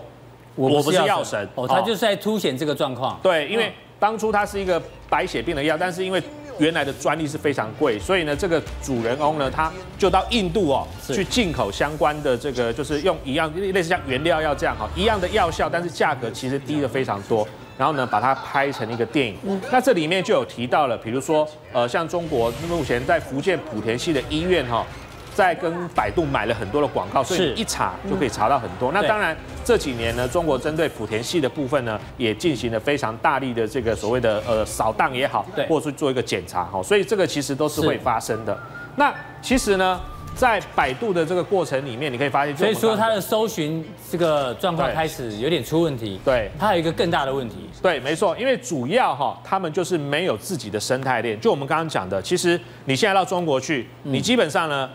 [0.55, 3.19] 我不是药神》哦，它就是在凸显这个状况。
[3.23, 6.21] 对，因为当初它是一个白血病的药，但是因为
[6.59, 17.47] 原来的专利是非常贵，所以呢，这个主人翁呢，他就到印度哦去进口相关的这个，就是用一样类似像原料药这样哈，一样的药效，但是价格其实低的非常多。
[17.77, 19.35] 然后呢，把它拍成一个电影。
[19.71, 24.85] 那这里面就有提到了，比如说，呃，像中国目前在福建莆田系的医院哈，
[25.33, 28.91] 在跟百度买了很多的广告，所以一查就可以查到很多。
[28.91, 36.81] 那当然这几年呢，中国针对莆田系的部分呢，也进行了非常大力的这个所谓的呃扫荡也好，或者是做一个检查哈。
[36.81, 38.57] 所以这个其实都是会发生的。
[38.95, 39.99] 那其实呢？
[40.35, 46.19] 在百度的这个过程里面，你可以发现，所以说它的搜寻这个状况开始有点出问题。
[46.25, 47.55] 对，它有一个更大的问题。
[47.81, 51.39] 对，没错，因为主要哈，他们就是没有自己的生态链。
[51.39, 54.89] 就我们刚刚讲的，其实你现在到中国去，你基本上呢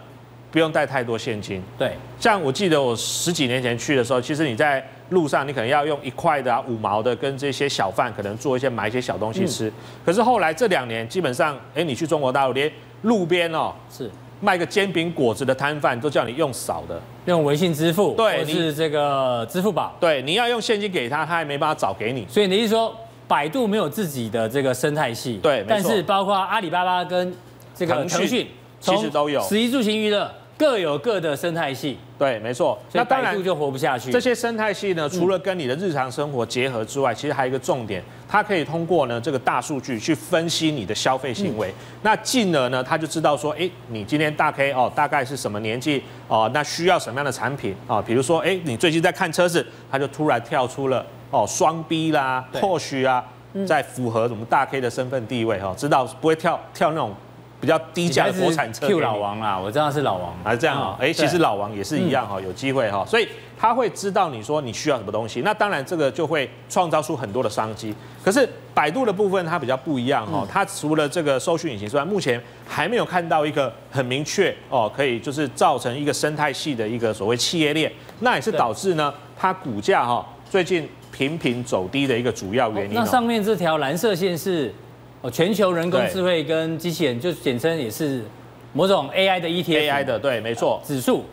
[0.50, 1.62] 不用带太多现金。
[1.78, 9.72] 对，像我记得我十几年前去的时候，其实你在路上你可能要用一块的啊、五毛的，跟这些小贩可能做一些买一些小东西吃。
[10.04, 12.70] 可是后来这两年，基本上，哎，你去中国大陆，连
[13.02, 14.10] 路边哦是。
[14.40, 22.26] 卖个煎饼果子的摊贩都叫你用扫的，用微信支付，对，是这个支付宝，对，你要用现金给他，他还没办法找给你。
[22.28, 22.94] 所以你是说，
[23.28, 25.38] 百度没有自己的这个生态系？
[25.42, 27.34] 对，但是包括阿里巴巴跟
[27.74, 28.48] 这个腾讯，
[28.80, 31.96] 其实都有，十一住行娱乐各有各的生态系。
[32.18, 32.78] 对，没错。
[32.92, 34.12] 那当然就活不下去。
[34.12, 41.72] 这些生态系呢，除了跟你的日常生活结合之外，其实还有一个重点，它可以通过呢这个大数据去分析你的消费行为。
[42.02, 48.02] 那进而呢，他就知道说，哎，你今天大 K 哦，大概是什么年纪哦，那需要什么样的产品啊？
[48.02, 53.24] 比如说，哎，你最近在看车子，他就突然跳出了哦双 B 啦，或许啊，
[53.66, 57.14] 在符合我们大 K 的身份地位哈，知道不会跳跳那种。
[57.60, 58.86] 比较低价的国产车。
[58.86, 67.94] Q 老王啦，我知道是老王，还是这样啊，哎，其实老王也是一样哈，有机会哈，所以他会知道你说你需要什么东西，那当然这个就会创造出很多的商机。
[68.24, 82.94] 可是百度的部分它比较不一样哈，它除了这个搜寻引擎之外，目前还没有看到一个很明确哦，可以就是造成一个生态系的一个所谓企业链，那也是导致呢它股价哈最近频频走低的一个主要原因。
[82.94, 84.74] 那上面这条蓝色线是？
[85.22, 88.24] 哦，全球人工智慧跟机器人，就简称也是
[88.72, 91.24] 某种 AI 的 ETF，AI 的对，没错，指数，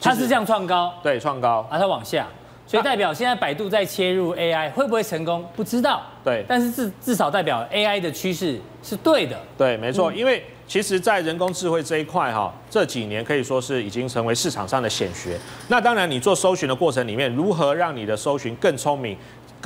[0.00, 2.26] 它是这样创高，对，创高，啊，它往下，
[2.66, 5.44] 所以代表现在百度在切入 AI 会不会成功？
[5.54, 15.38] 不知道，对，但是至至少代表 AI 的趋势是对的，对，没错，因为其实，在人工智慧这一块哈，这几年可以说是已经成为市场上的显学。
[15.68, 19.16] 那当然，你做搜寻的过程里面，如何让你的搜寻更聪明？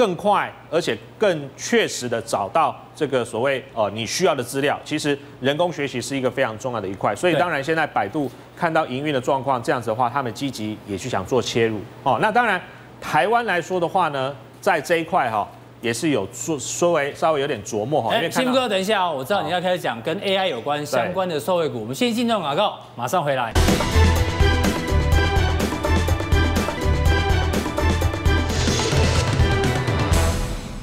[0.01, 7.15] 更快，而且更确实的找到这个所谓呃你需要的资料，其实人工学习是一个非常重要的一块。
[7.15, 12.19] 所以当然现在百度看到营运的状况这样子的话，他们积极也去想做切入哦。
[12.23, 12.59] 那当然
[12.99, 15.47] 台湾来说的话呢，在这一块哈
[15.83, 18.15] 也是有说稍微稍微有点琢磨哈。
[18.15, 23.53] 哎，新哥，等一下哦，我知道你要开始讲跟 AI 有关相关的受惠股，我们先进段广告，马上回来。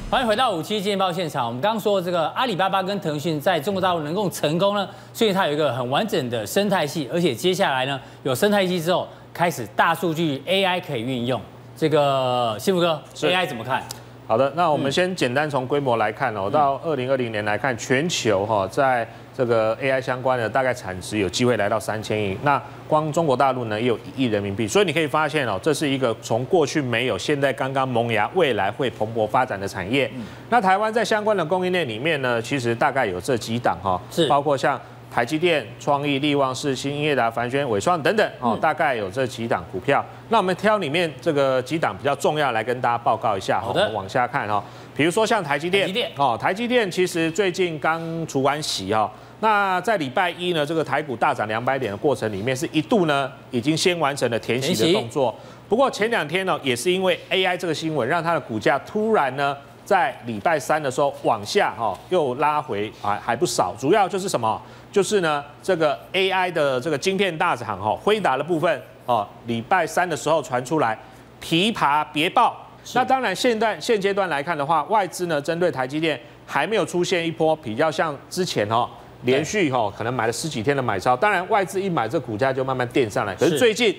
[0.10, 1.46] 欢迎回到五七金钱爆现场。
[1.46, 11.41] 我们刚刚说这个阿里巴巴跟腾讯在中国大陆能够成功呢，所以它有一个很完整的生态系，而且接下来呢，有生态系之后，开始大数据 AI 可以运用。
[11.76, 13.84] 这个幸福哥，AI 怎么看？
[14.26, 19.06] 好的，那我们先简单从规模来看哦，到二零二零年来看，全球哈在。
[19.38, 30.10] 这个 AI 相关的大概产值有机会来到三千亿，那光中国大陆呢也有一亿人民币，所以你可以发现哦，这是一个从过去没有，现在刚刚萌芽，未来会蓬勃发展的产业。
[30.50, 34.80] 那台湾在相关的供应链里面呢，其实大概有这几档哈，是包括像
[35.12, 40.06] 台积电、创意、力旺、世新、英业达、凡轩、伟创等等哦，大概有这几档股票。
[40.30, 43.60] 那我们挑里面这个几档比较重要来跟大家报告一下。
[43.60, 44.63] 好的，我们往下看哈，
[44.95, 49.12] 比如说像台积电，哦，台积电其实最近刚除完息哈。
[49.39, 55.34] 那在礼拜一呢，这个台股大涨两百点的过程里面，是一度呢已经先完成了填息的动作。
[55.69, 63.76] 不过前两天呢，也是因为 AI 这个新闻，让它的股价突然呢在礼拜三的时候往下哈，又拉回啊还不少。
[63.78, 64.60] 主要就是什么？
[64.91, 70.97] 就是呢这个 AI 的这个晶片大厂哈，辉达的部分哦，礼拜三的时候传出来
[71.39, 72.56] 琵琶别抱。
[72.93, 78.89] 那当然现段现阶段来看的话，外资呢针对台积电还没有出现一波比较像之前哈。
[79.24, 83.36] 连续哈可能买了十几天的买超，当然外资一买这股价就慢慢垫上来。
[83.36, 83.96] 可是最近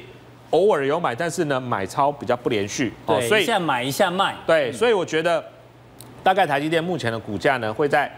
[0.51, 4.35] 偶尔有买，但是呢买超比较不连续，哦，所以一下买一下卖。
[4.47, 5.45] 对，所以我觉得
[6.23, 8.11] 大概台积电目前的股价呢会在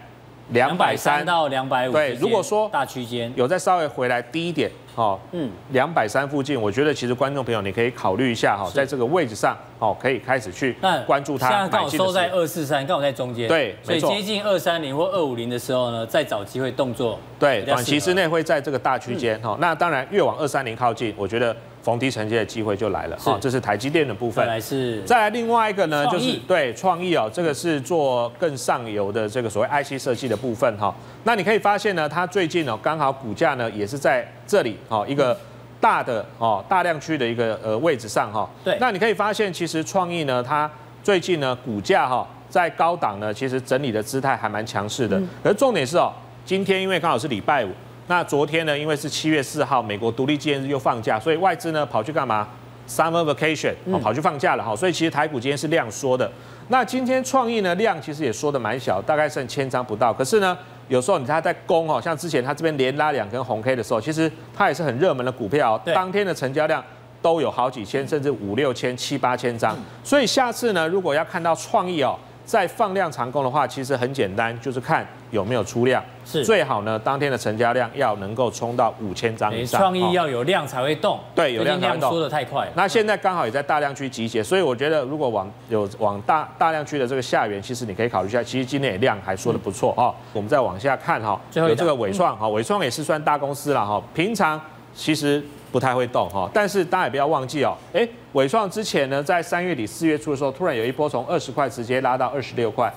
[0.53, 1.93] 两百三到两百五。
[1.93, 4.71] 对，如果说大区间有再稍微回来低一点。
[4.97, 11.49] 哦，嗯，两百三附近，我觉得其实观众朋友你可以考虑一下哈，在这个位置上，哦，可以开始去关注它。
[11.49, 17.19] 现在刚好收在二四三，刚好在中间，对，所以接近二三零或二五零的时候呢，再找机会动作。
[17.39, 19.57] 对，短期之内会在这个大区间哈。
[19.61, 23.17] 那当然越往二三零靠近，我觉得逢低承接的机会就来了。
[23.19, 24.47] 好，这是台积电的部分。
[24.47, 25.01] 来是。
[25.03, 30.95] 再来另外一个呢，就是对创意哦，这个是做更上游的这个所谓 IC 设计的部分哈。
[31.25, 35.37] 那你可以发现呢，它最近哦刚好股价呢也是在这里哦一个。
[35.83, 40.71] 大的哦，大量区的一个呃位置上哈，对，那你可以发现，其实创意呢，它
[41.03, 45.19] 最近呢股价哈在高档呢，其实整理的姿态还蛮强势的。
[45.43, 46.13] 而重点是哦，
[46.45, 47.71] 今天因为刚好是礼拜五，
[48.11, 52.45] 那昨天呢，因为是七月四号，美国独立纪念日又放假，所以外资呢跑去干嘛
[52.89, 56.29] ？Summer vacation，跑去放假了哈，所以其实台股今天是量缩的。
[56.67, 60.59] 那今天创意呢量其实也缩的蛮小，大概剩千张不到，可是呢。
[60.89, 66.85] 有时候你看它在攻哦，像之前它这边连拉两根红 K 的时候，其实它也是很热门的股票哦，当天的成交量
[67.23, 69.79] 都有好几千，甚至五六千、七八千张。
[70.03, 72.19] 所以下次呢，如果要看到创意哦。
[72.45, 76.03] 再放量长工的话，其实很简单，就是看有没有出量。
[76.25, 79.81] 是最好呢，当天的成交量要能够冲到五千张以上。
[79.81, 81.19] 创意要有量才会动。
[81.35, 82.11] 对，有量才会动。
[82.11, 82.69] 说的太快。
[82.75, 88.43] 那现在刚好也在大量区集结，所以我觉得如果往有往大大量区的这个下缘，其实你可以考虑一下。
[88.43, 90.15] 其实今天也量还说的不错哦。
[90.33, 94.03] 我们再往下看哈，有这个伟创哈，纬创也是算大公司了哈。
[94.15, 94.61] 平常
[94.95, 95.43] 其实。
[95.71, 102.93] 不太会动哈，但是大家也不要忘记哦，哎，伟创之前呢，在三月底四月初的时候，突然有一波从二十块直接拉到二十六块，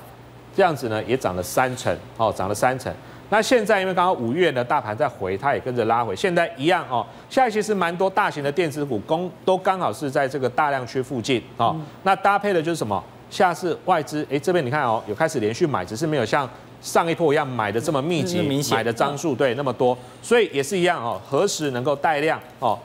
[0.56, 2.94] 这样子呢也涨了三成哦，涨了三成。
[3.30, 7.06] 那现在因为刚刚五月呢大盘在回，它也跟着拉回，现在一样哦。
[7.30, 11.76] 现在其实蛮多大型的电子股公都刚好是在这个大量区附近哦。
[12.04, 13.04] 那搭配的就是什么？
[13.30, 16.48] 下次外资哎这边你看哦，有开始连续买，只是没有像。
[16.84, 21.20] 上一波一样买的这么密集，买的张数对那么多，所以也是一样哦。
[21.26, 22.78] 何时能够带量哦，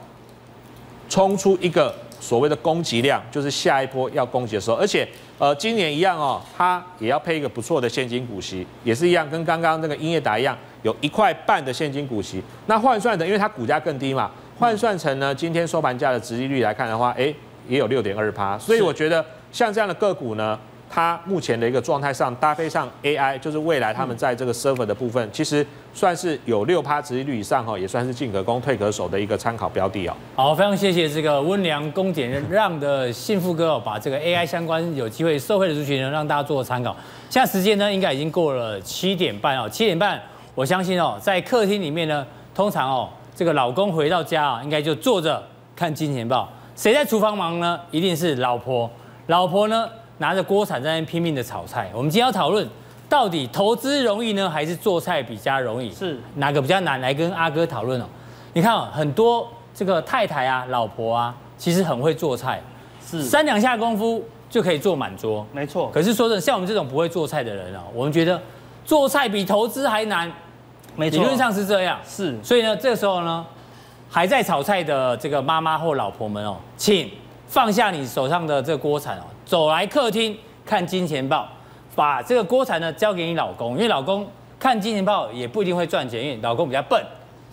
[1.09, 4.77] 冲出一个所谓的攻击量，就是下一波要攻击的时候。
[4.77, 5.05] 而且
[5.37, 12.41] 呃，今年一样哦，它也要配一个不错的现金股息，也是一样，跟刚刚那个英业达一样，有一块半的现金股息。
[12.67, 17.33] 那换算的，因为它股价更低嘛，换算成呢今天收盘价的值利率来看的话，哎，
[17.67, 18.57] 也有六点二趴。
[18.57, 20.57] 所以我觉得像这样的个股呢。
[20.89, 30.15] 它目前的一个状态上，搭配上 AI，就是未来他们在这个 server 的部分，其实算是有六趴殖利率以上哈，也算是进可攻退可守的一个参考标的哦。
[30.35, 36.95] 好，非常谢谢这个温良恭俭让的幸福哥哦，把这个 AI 相关有机会受惠的族群呢，让大家做参考。
[37.29, 40.19] 现在时间呢，应该已经过了七点半哦，七点半，
[40.55, 42.25] 我相信哦，在客厅里面呢，
[42.55, 45.43] 通常哦，这个老公回到家啊，应该就坐着
[45.75, 46.49] 看金钱报。
[46.75, 47.79] 谁在厨房忙呢？
[47.91, 48.89] 一定是老婆。
[49.27, 49.87] 老婆呢？
[50.19, 51.89] 拿着锅铲在那边拼命的炒菜。
[51.93, 52.65] 我们今天要讨论，
[53.09, 55.91] 到底投资容易呢，还是做菜比较容易？
[55.91, 57.01] 是哪个比较难？
[57.01, 58.05] 来跟阿哥讨论哦。
[58.53, 62.61] 你看哦，很多这个太太啊、老婆啊，其实很会做菜，
[63.05, 65.45] 是三两下功夫就可以做满桌。
[65.51, 65.89] 没错。
[65.93, 68.39] 可是说真的，像我们这种不会做菜的人哦，我们觉得
[68.85, 70.31] 做菜比投资还难。
[70.95, 71.19] 没错。
[71.19, 71.97] 理论上是这样。
[72.05, 72.37] 是。
[72.43, 73.45] 所以呢，这个时候呢，
[74.09, 77.09] 还在炒菜的这个妈妈或老婆们哦，请
[77.47, 79.23] 放下你手上的这个锅铲哦。
[79.49, 81.47] 走来客厅看金钱豹，
[81.95, 84.23] 把这个锅铲呢交给你老公，因为老公
[84.59, 87.03] 看金钱豹也不一定会赚钱，因为老公比较笨。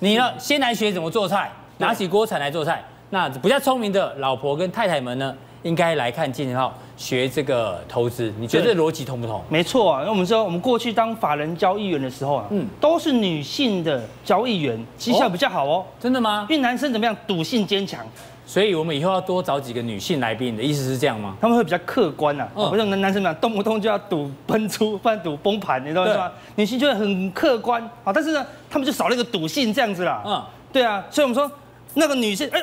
[0.01, 2.85] 你呢，先来学怎么做菜，拿起锅铲来做菜。
[3.09, 8.31] 那比较聪明的老婆跟太太们呢，应该来看金钱豹，学这个投资。
[8.39, 9.43] 你觉得这逻辑通不通？
[9.49, 15.83] 没错啊，因为我们说我们过去当法人交易员的时候啊，嗯，都是女性的交易员，绩效比较好哦。
[15.99, 16.47] 真的吗？
[16.51, 18.05] 因为男生怎么样，赌性坚强。
[18.47, 20.55] 所以，我们以后要多找几个女性来宾。
[20.55, 21.37] 你的意思是这样吗？
[21.41, 26.31] 他们会比较客观啊，不像男男生嘛，动不动就要赌喷出，不然赌崩盘，你知道吗？
[26.55, 30.23] 女性就会很客观啊，但是呢，他们就少了一个赌性这样子啦。
[30.25, 31.51] 嗯，对啊，所以我们说
[31.95, 32.63] 那个女性，哎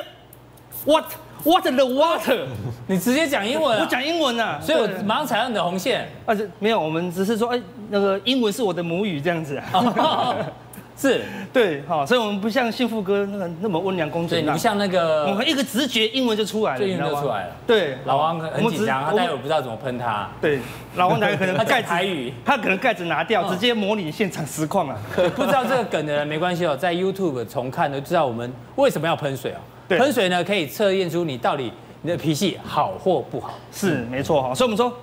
[0.86, 1.04] ，what
[1.44, 2.46] what the water？
[2.86, 6.08] 你直接讲英文，我讲英文啊，所以我马上踩到你的红线。
[6.24, 10.34] 啊，这没有，我们只是说，哎，那个英文是我的母语这样子啊。
[10.96, 17.52] 是对，好，所以我们不像幸福哥那个那么温良恭俭，对，你像那个，我们一个直觉，英文就出来了，英文就出来了。
[17.66, 20.28] 对，老王很紧张，他待会不知道怎么喷他。
[20.40, 20.60] 对，
[20.94, 24.96] 老王可能 他盖台语，他可能盖子拿掉，直接模拟现场实况啊。
[25.34, 29.58] 不知道这个梗的人没关系哦，在 YouTube 重看都知道我们为什么要喷水哦。
[29.88, 33.54] 喷水呢可以测验出你到底你的脾气好或不好。
[33.72, 34.54] 是，没错哈。
[34.54, 34.96] 所以我们说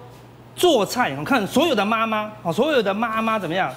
[0.55, 3.71] 做菜，我们看所有的妈妈啊，所有的妈妈怎么样？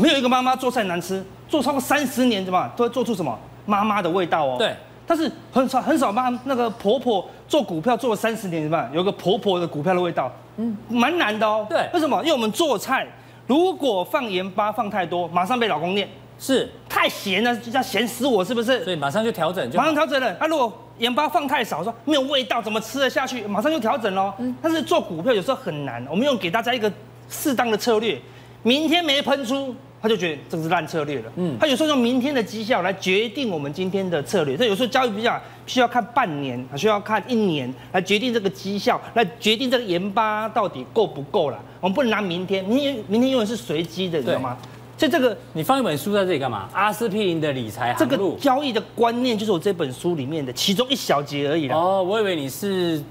[0.00, 1.24] 没有一个妈妈做菜难吃。
[1.48, 4.56] 做超过三十年，怎么都会做出什么妈妈的味道哦？
[4.58, 10.30] 对，但是很少很少妈那个婆婆做股票做了三十年，怎么有个婆婆的股票的味道？
[10.58, 11.66] 嗯，蛮难的哦。
[11.66, 12.20] 对，为什么？
[12.20, 13.06] 因为我们做菜
[13.46, 16.06] 如果放盐巴放太多，马上被老公念，
[16.38, 18.84] 是太咸了，就叫咸死我，是不是？
[18.84, 20.36] 所以马上就调整，就马上调整了。
[20.38, 23.46] 那、啊、如果盐巴放太少，说没有味道，怎么吃得下去？
[23.46, 24.34] 马上就调整喽。
[24.36, 26.92] 嗯，但是做股票有时候很难，我们用给大家一个
[27.30, 28.20] 适当的策略，
[28.62, 29.74] 明天没喷出。
[30.00, 31.32] 他就觉得这个是烂策略了。
[31.36, 34.56] 嗯，他有时候用明天的绩效来决定我们今天的策略。
[34.56, 41.58] 所以有时候交易比较需要看半年，需要看一年来决定这个绩效，来决定这个盐巴到底够不够了。
[41.80, 44.56] 我们不能拿明天，明天明天永远是随机的，你知道吗？
[44.96, 46.68] 所以这个你放一本书在这里干嘛？
[46.72, 51.76] 阿司匹林的理财，这个交易的观念就是我这本书里面的其中一小节而已了。
[51.76, 53.02] 哦，我以为你是。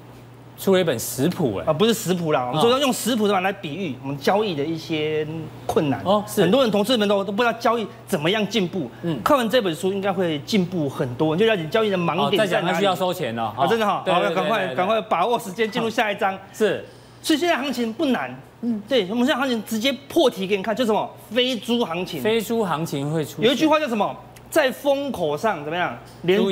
[0.57, 5.25] 出了一本食谱哎，啊不是食谱啦，我们说要用食谱的话来比喻我们交易的一些
[5.65, 6.01] 困难。
[6.03, 6.41] 哦，是。
[6.41, 12.73] 很多人同事们都都不知道交易怎么样进步，嗯，看完这本书应该会进步很多，你就了解交易的盲点在哪里。
[12.73, 16.37] 再讲，需要收钱了啊，真的好，要，赶快赶快把握时间进入下一章。
[16.51, 16.83] 是，
[17.21, 21.07] 所以现在行情不难，嗯，对，我们现在行情直接破题给你看，就什么？
[21.29, 24.15] 飞猪行情，飞猪行情会出，有一句话叫什么，
[24.49, 26.49] 在风口上怎么样，连猪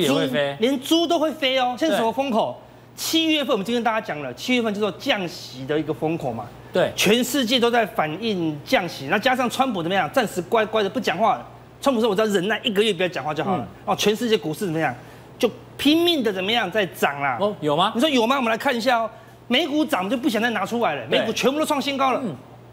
[0.60, 2.60] 连猪都会飞哦，现在什么风口？
[2.96, 6.46] 七月份，我们今天跟大家讲了，七月份就做降息的一个风口嘛。
[6.72, 11.46] 对，全世界都在反映降息，那加上川普怎么样，暂时乖乖的不讲话了。
[11.80, 14.94] 川普说：“我只要忍耐一个月，不要讲话就好了。”哦，全世界股市怎么样，
[15.38, 17.36] 就拼命的怎么样在涨啦。
[17.40, 17.92] 哦，有吗？
[17.94, 18.36] 你说有吗？
[18.36, 19.10] 我们来看一下哦。
[19.46, 22.22] 美股涨就不想再拿出来了，美股全部都创新高了。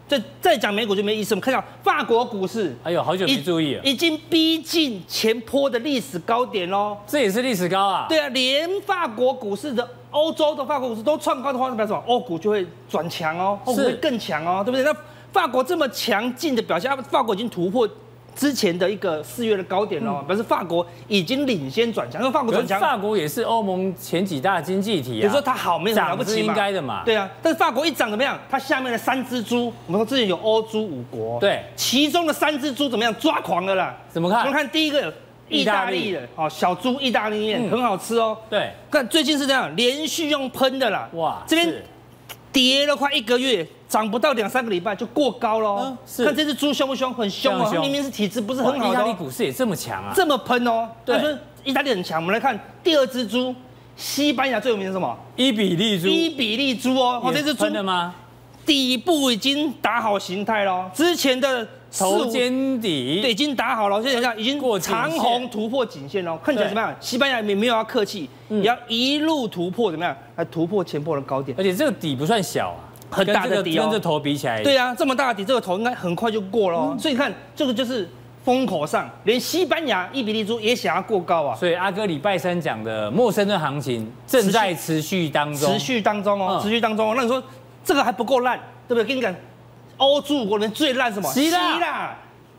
[0.08, 1.34] 再再讲美股就没意思。
[1.34, 6.96] 我们看到法国股市，哎呦，好久没注意了，已经逼近前坡的历史高点喽。
[7.06, 8.06] 这也是历史高啊？
[8.08, 9.88] 对啊，连法国股市的。
[10.14, 12.00] 欧洲的法国股市都创高的话，那表什么？
[12.06, 14.84] 欧股就会转强哦，欧股会更强哦，对不对？
[14.84, 14.96] 那
[15.32, 17.88] 法国这么强劲的表现，法国已经突破
[18.36, 25.26] 之前的一个四月的高点哦，表示法国已经领先转强，因为法国转强，法国也是欧盟前几大经济体啊。
[25.26, 27.02] 你说它好，没什么了不起嘛，应该的嘛。
[27.04, 28.38] 对啊，但是法国一涨怎么样？
[28.48, 33.12] 它下面的三只猪，我们说之前有欧猪五国，对，其中的三只猪怎么样？
[33.16, 33.92] 抓狂了啦！
[34.08, 34.40] 怎么看？
[34.40, 35.12] 我们看第一个
[35.48, 38.36] 意大利的哦，小猪意大利面很好吃哦。
[38.48, 41.08] 对，看最近是这样，连续用喷的啦。
[41.12, 41.82] 哇，这边
[42.52, 43.66] 跌了快一个月。
[43.86, 45.98] 涨不到两三个礼拜就过高喽、嗯。
[46.04, 47.14] 是，看这只猪凶不凶？
[47.14, 47.70] 很凶啊！
[47.80, 48.92] 明明是体质不是很好的。
[48.92, 50.12] 意大利股市也这么强啊？
[50.16, 50.88] 这么喷哦。
[51.04, 51.16] 对。
[51.20, 53.54] 说意大利很强，我们来看第二只猪，
[53.94, 55.16] 西班牙最有名的是什么？
[55.36, 56.08] 伊比利猪。
[56.08, 57.20] 伊比利猪哦。
[57.22, 57.80] 哦，这只猪的。
[57.80, 58.12] 吗？
[58.66, 61.68] 底部已经打好形态了，之前的
[61.98, 66.94] 头肩底对已经打好了，现在想想已经长虹突破颈线了，看起来怎么样？
[67.00, 70.16] 西班牙也没有要客气，也要一路突破怎么样？
[70.36, 72.90] 来突破前波的高点，而且这个底不算小啊。
[73.10, 76.78] 很大的底哦，跟这头比起来，对啊，这么大的底，这个头应该很快就过了。
[76.80, 78.10] 嗯、所以你看，这个就是
[78.42, 81.54] 风口上，连西班牙伊比利猪也想要过高啊。
[81.54, 87.14] 所以阿哥礼拜三讲的陌生的行情正在持续当中，持续当中哦，持续当中哦。
[87.16, 87.40] 那你说
[87.84, 89.04] 这个还不够烂，对不对？
[89.04, 89.32] 跟你讲，
[89.96, 91.30] 欧洲五国人最烂什么？
[91.32, 92.14] 希腊，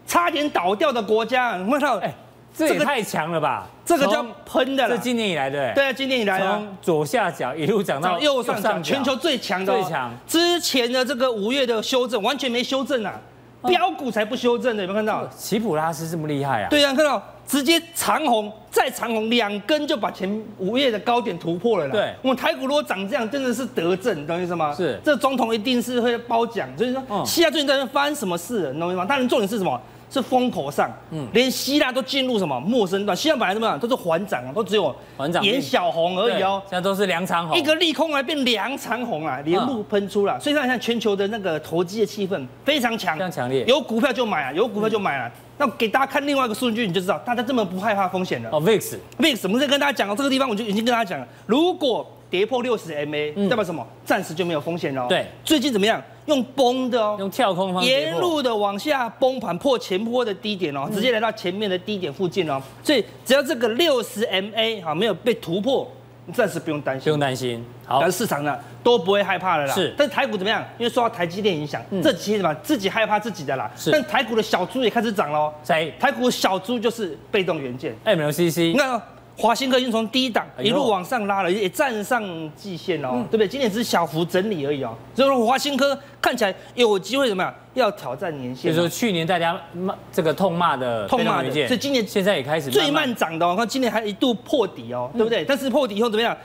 [0.06, 2.14] 差点倒掉的国家，你看到哎。
[2.58, 3.68] 这也太强了吧！
[3.84, 4.96] 这个叫喷的了。
[4.96, 5.74] 这今年以来的。
[5.74, 9.74] 对啊，今年以来从左下角一路涨到右上角，全球最强的。
[9.74, 10.10] 最强。
[10.26, 13.20] 之前的这个五月的修正完全没修正啊，
[13.68, 15.28] 飙股才不修正的，有没有看到？
[15.38, 16.70] 奇普拉斯这么厉害啊？
[16.70, 21.92] 对啊，看到直接长红再长红，两根就把前五月的高点突破了啦。
[21.92, 24.74] 对，我们台股如果涨这样，真的是得政，懂我意思吗？
[24.74, 25.00] 是。
[25.04, 29.06] 这总统一定是会褒奖，所以说，现在最近在那发生什么事，你懂我意思吗？
[29.06, 29.80] 当然重点是什么？
[30.10, 33.16] 是风口上，嗯，连希腊都进入什么陌生段？
[33.16, 33.80] 希腊本来怎么样？
[33.80, 34.96] 都是缓涨啊，都只有
[35.42, 36.62] 演小红而已哦。
[36.70, 40.40] 现在都是两长红，一个利空来变两长红啊，连路喷出了。
[40.40, 43.66] 所以看看全球的那个投机的气氛非常强，非常强烈。
[43.66, 45.32] 有股票就买啊，有股票就买了。
[45.58, 48.50] 那给大家看另外一个数据，你就知道大家这么不害怕风险了。
[48.52, 53.86] 哦，VIX，VIX，我们在跟大家讲到这个地方，我就已经跟大家讲了，如果跌破六十 MA，代表什么？
[54.04, 55.08] 暂时就没有风险了。
[55.08, 56.02] 对，最近怎么样？
[56.26, 65.88] 用崩的哦，用跳空方沿路的往下崩盘破前坡的低点哦，直接来到前面的低点附近哦，所以只要这个六十 MA 哈没有被突破，
[66.26, 67.64] 你暂时不用担心，不用担心。
[67.86, 69.74] 好，但是市场呢都不会害怕了啦。
[69.76, 70.64] 是，但是台股怎么样？
[70.80, 73.70] 因为受到台积电影响，这几天什么自己害怕自己的啦。
[73.76, 75.54] 是，但台股的小猪也开始涨喽。
[75.64, 75.94] 谁？
[76.00, 78.72] 台股小猪就是被动元件，MLCC。
[78.72, 79.02] 你看哦。
[79.38, 82.24] 华新科已经从低档一路往上拉了，也站上
[82.56, 83.48] 季线了，对不对？
[83.48, 84.96] 今年只是小幅整理而已哦。
[85.14, 87.54] 所以说华新科看起来有机会怎么样？
[87.74, 88.72] 要挑战年限。
[88.72, 93.46] 就是说去年大家骂这个痛骂的痛骂的，所以今年现在也开始最慢涨的。
[93.46, 95.44] 哦看今年还一度破底哦，对不对？
[95.44, 96.36] 但是破底以后怎么样？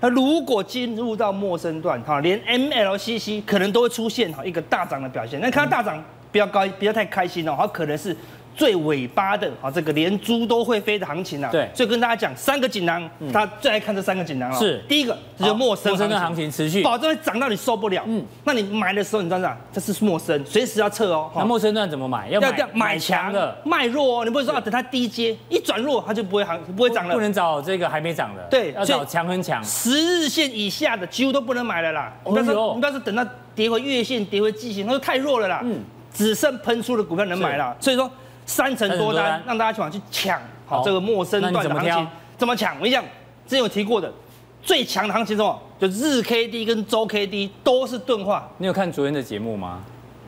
[0.00, 5.38] 那如果进入到陌生段，哈，连 MLCC 可能都会出现哈一个大涨的表现。
[5.40, 8.16] 那看到大涨不要高，不要太开心哦，它可能是。
[8.60, 14.58] 最尾巴的啊，这个连猪都会飞的行情啊，对，所以跟大家讲三个锦囊，大家最爱看这三个锦囊了。
[14.58, 18.04] 是，第一个就是陌生的行情持续，保证会涨到你受不了。
[18.06, 19.56] 嗯，那你买的时候你知道吗？
[19.72, 21.30] 这是陌生，随时要撤哦。
[21.34, 22.28] 那陌生段怎么买？
[22.28, 24.24] 要要买强的，卖弱哦。
[24.26, 27.14] 你不会说啊，等它低阶一转弱，它就不会行，不会涨了。
[27.14, 29.64] 不能找这个还没涨的，对，要找强很强。
[29.64, 32.12] 十日线以下的几乎都不能买了啦。
[32.26, 35.62] 你不要说，你不要说等到跌回月线，跌回季线，那就太弱了啦。
[35.64, 35.80] 嗯，
[36.12, 37.74] 只剩喷出的股票能买了。
[37.80, 38.10] 所以说。
[38.50, 40.36] 三成多单，让大家去往去抢，
[40.66, 42.74] 好这个陌生段的行情怎么抢？
[42.78, 43.00] 我跟你讲，
[43.46, 44.12] 之前有提过的，
[44.60, 45.56] 最强的行情是什么？
[45.78, 48.48] 就日 K D 跟周 K D 都是钝化。
[48.58, 49.78] 你有看昨天的节目吗？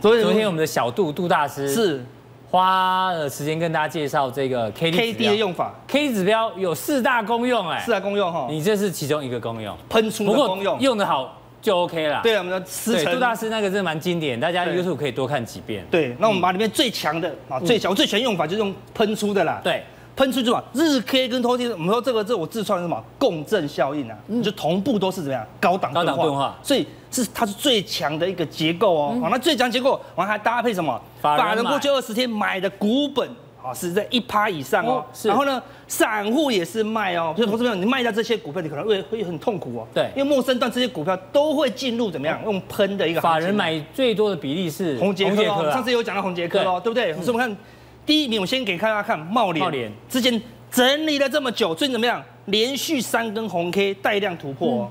[0.00, 2.04] 昨天昨天我们的小杜杜大师是
[2.48, 5.74] 花了时间跟大家介绍这个 K D K D 的用法。
[5.88, 11.38] K D 指标有四大功用，哎，四大功用哈，你这是其中一个功用，喷出的功用，用的好。
[11.62, 12.20] 就 OK 了。
[12.22, 15.86] 对，我们的思成杜大师那个真的蛮经典，大家 YouTube 可以多看几遍。
[15.90, 19.60] 对，那我们把里面最强的啊，最强我最喜欢用法就是用喷出的啦。
[19.62, 19.84] 对，
[20.16, 29.18] 喷出就嘛，日 K 跟拖 K，我们说这个这我自创的什么共振效应啊，就同步都是怎么样高档钝化，所以是它是最强的一个结构哦。
[29.22, 31.00] 好，那最强结构，我们还搭配什么？
[31.20, 33.30] 法人过去二十天买的股本。
[33.64, 35.04] 啊，是在一趴以上哦。
[35.12, 35.28] 是。
[35.28, 37.32] 然后呢，散户也是卖哦。
[37.36, 39.86] 所以投资朋友，你卖掉这些股票，你可能会会很痛苦哦。
[39.94, 40.10] 对。
[40.16, 42.40] 因为陌生段这些股票都会进入怎么样？
[42.44, 43.20] 用喷的一个。
[43.20, 45.70] 法人买最多的比例是红杰克哦。
[45.72, 47.12] 上次有讲到红杰克哦，对不对？
[47.14, 47.56] 所以我们看
[48.04, 49.64] 第一名，我先给大家看茂联。
[49.64, 49.92] 茂联。
[50.08, 50.40] 之前
[50.70, 52.22] 整理了这么久，最近怎么样？
[52.46, 54.90] 连续三根红 K 带量突破。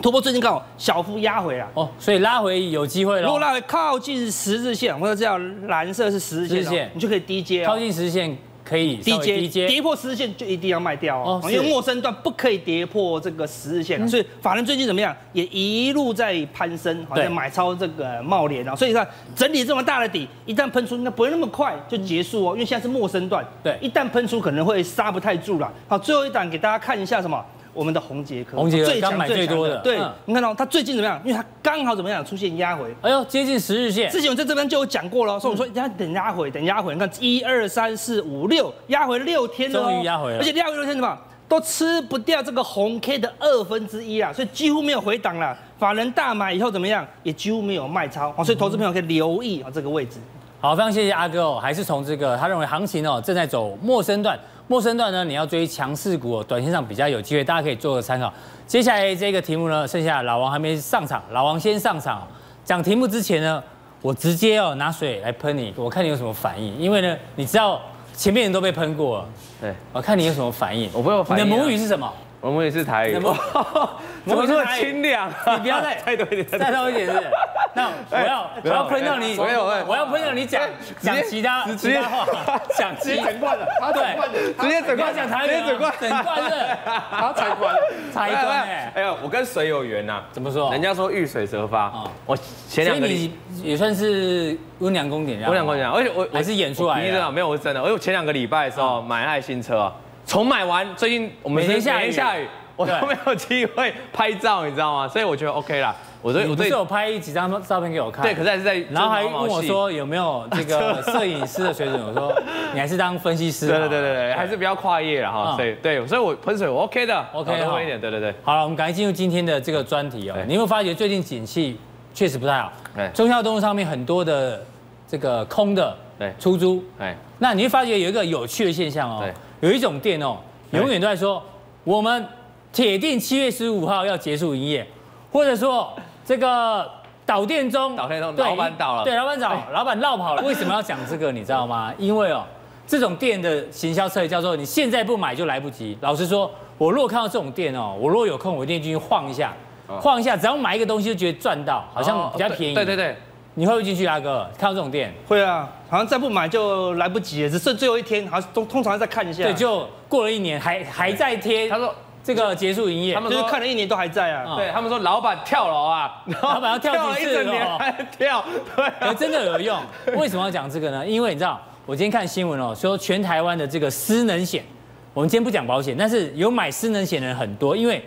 [0.00, 3.22] 突破最近刚好小幅压回来哦，所以拉回有机会了。
[3.22, 5.38] 如果拉回靠近十日线，或者这道
[5.68, 7.64] 蓝色是十日线，你就可以低接。
[7.64, 15.14] 靠近十日线可以低接，跌破十日线就一定要卖掉哦，因为陌生段不可以跌破这个十日线，所以法人最近怎么样？
[15.32, 25.70] 也一路在攀升，好像买超这个茂联啊，所以你看整体这么大的底，一旦喷出，那不会那么快就结束哦，因为现在是陌生段，对，一旦喷出可能会刹不太住了。
[25.86, 27.44] 好，最后一档给大家看一下什么？
[27.74, 31.20] 我们的红杰科，红杰科刚买最多的，对，你看到它最近怎么样？
[31.24, 34.10] 因为它刚好怎么样出现压回，哎呦，接近十日线。
[34.10, 36.92] 之前我在这边就有讲过了，所以我说人家等压回，等压回。
[36.92, 41.18] 你看一二三四五六，压回六天了，终于压回了，而且压回六天什么
[41.48, 45.56] 都吃不掉这个红 K 的二分之一啊，所以几乎没有回档了。
[45.78, 47.06] 法人大买以后怎么样？
[47.22, 50.18] 也几乎没有卖超，所以投资朋友可以留意啊这个位置。
[50.60, 54.38] 好，非常谢谢阿哥哦，还是从这个他认为行情哦正在走陌生段。
[54.72, 58.32] 末升段呢，你要追强势股哦，短线上比较有机会，大家可以做个参考。
[58.66, 62.26] 接下来这个题目呢，剩下老王还没上场，老王先上场。
[62.64, 63.62] 讲题目之前呢，
[64.00, 66.74] 我直接哦拿水来喷你，我看你有什么反应。
[66.78, 67.78] 因为呢，你知道
[68.16, 69.28] 前面人都被喷过了，
[69.60, 70.88] 对，我看你有什么反应。
[70.94, 71.44] 我不有反应。
[71.44, 72.10] 你的母语是什么？
[72.42, 73.12] 我们也是台语。
[73.14, 73.34] 怎么？
[74.26, 75.30] 这么清凉？
[75.56, 77.06] 你不要再 再多一点，再多一点。
[77.06, 77.30] 是。
[77.74, 80.60] 那我要我要喷到你，我要喷到你讲
[81.00, 85.92] 讲其他其他话，讲直接整罐的，对，直接整罐讲台语，直接整罐。
[85.98, 86.78] 整罐的，
[87.10, 87.74] 他才罐
[88.12, 90.70] 才罐哎，哎呦，我跟水有缘呐，怎么说？
[90.72, 91.92] 人家说遇水则发，
[92.26, 92.36] 我
[92.68, 93.32] 前两个你
[93.62, 99.90] 也算是温良恭俭让，温良恭俭让，而且我还是演出来的，没有，我是真的，我前两个礼拜的时候买爱新车，
[100.24, 102.46] 从买完最近我们每天下雨。
[102.74, 105.06] 我都没有机会拍照，你知道吗？
[105.06, 105.94] 所以我觉得 OK 啦。
[106.22, 108.22] 我对，我对，有拍几张照片给我看。
[108.24, 112.00] 对，可是还是在，然后还问我说有没有这个 摄影师的水准。
[112.02, 112.32] 我说
[112.72, 113.68] 你还是当分析师。
[113.68, 115.54] 对对对对对，还是不要跨业了哈。
[115.56, 118.00] 对对，所以我喷水我 OK 的，OK 多一点。
[118.00, 118.34] 对对对。
[118.42, 120.36] 好了，我们赶快进入今天的这个专题哦。
[120.48, 121.78] 你会发觉最近景气
[122.14, 122.72] 确实不太好。
[122.96, 123.08] 对。
[123.12, 124.64] 忠孝东路上面很多的
[125.06, 126.82] 这个空的对出租。
[126.98, 127.14] 对。
[127.38, 129.24] 那你会发觉有一个有趣的现象哦。
[129.62, 129.70] 对。
[129.70, 130.36] 有一种店哦，
[130.72, 131.42] 永远都在说
[131.84, 132.26] 我们。
[132.72, 134.86] 铁定七月十五号要结束营业，
[135.30, 135.92] 或者说
[136.24, 136.90] 这个
[137.26, 140.42] 倒店中，倒店中，老板倒了，对，老板倒，老板绕跑了。
[140.42, 141.30] 为什么要讲这个？
[141.30, 141.92] 你知道吗？
[142.00, 142.44] 因为哦，
[142.86, 145.98] 这种店的行销策略叫做你现在不买就来不及。
[146.00, 149.52] 老实说，我如果看到这种店哦，我若有空，我一定进去晃一下，
[150.00, 152.74] 晃一下，只要买一个东西就觉得赚到，好像比较便宜。
[152.74, 153.14] 对对对，
[153.54, 154.48] 你会不会进去，啊哥？
[154.58, 155.12] 看到这种店？
[155.26, 159.42] 会啊，好像再不买就来不及了，只剩最后一天，好像通通常再看一下。
[159.42, 161.68] 对，就过了一年，还还在贴。
[161.68, 161.94] 他说。
[162.24, 164.54] 这个结束营业，他们就是看了一年都还在啊。
[164.54, 167.76] 对他们说，老板跳楼啊，老板要跳几次哦？
[167.80, 168.44] 还跳，
[168.76, 169.76] 对，真的有用。
[170.14, 171.04] 为什么要讲这个呢？
[171.04, 174.64] 因为你知道，我今天看新闻哦，说全台湾的这个失能险，
[175.12, 178.00] 我们今天不讲保险，但是有买失能险的人很多，因为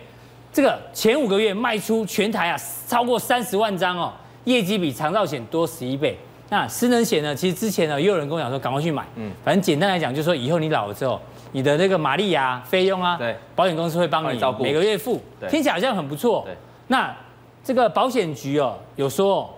[0.50, 2.56] 这个前五个月卖出全台啊
[2.88, 4.10] 超过三十万张哦，
[4.46, 6.18] 业绩比长照险多十一倍。
[6.48, 9.06] 那失能险呢，其实之前呢也有人跟我讲说，赶快去买。
[9.16, 11.20] 嗯，反正简单来讲，就是说以后你老了之后。
[11.52, 16.42] 你的那个玛丽亚费用啊，对，保险公司会帮你每个月付，听起来好像很不错。
[16.44, 16.54] 对，
[16.88, 17.16] 那
[17.64, 19.48] 这个保险局哦，有说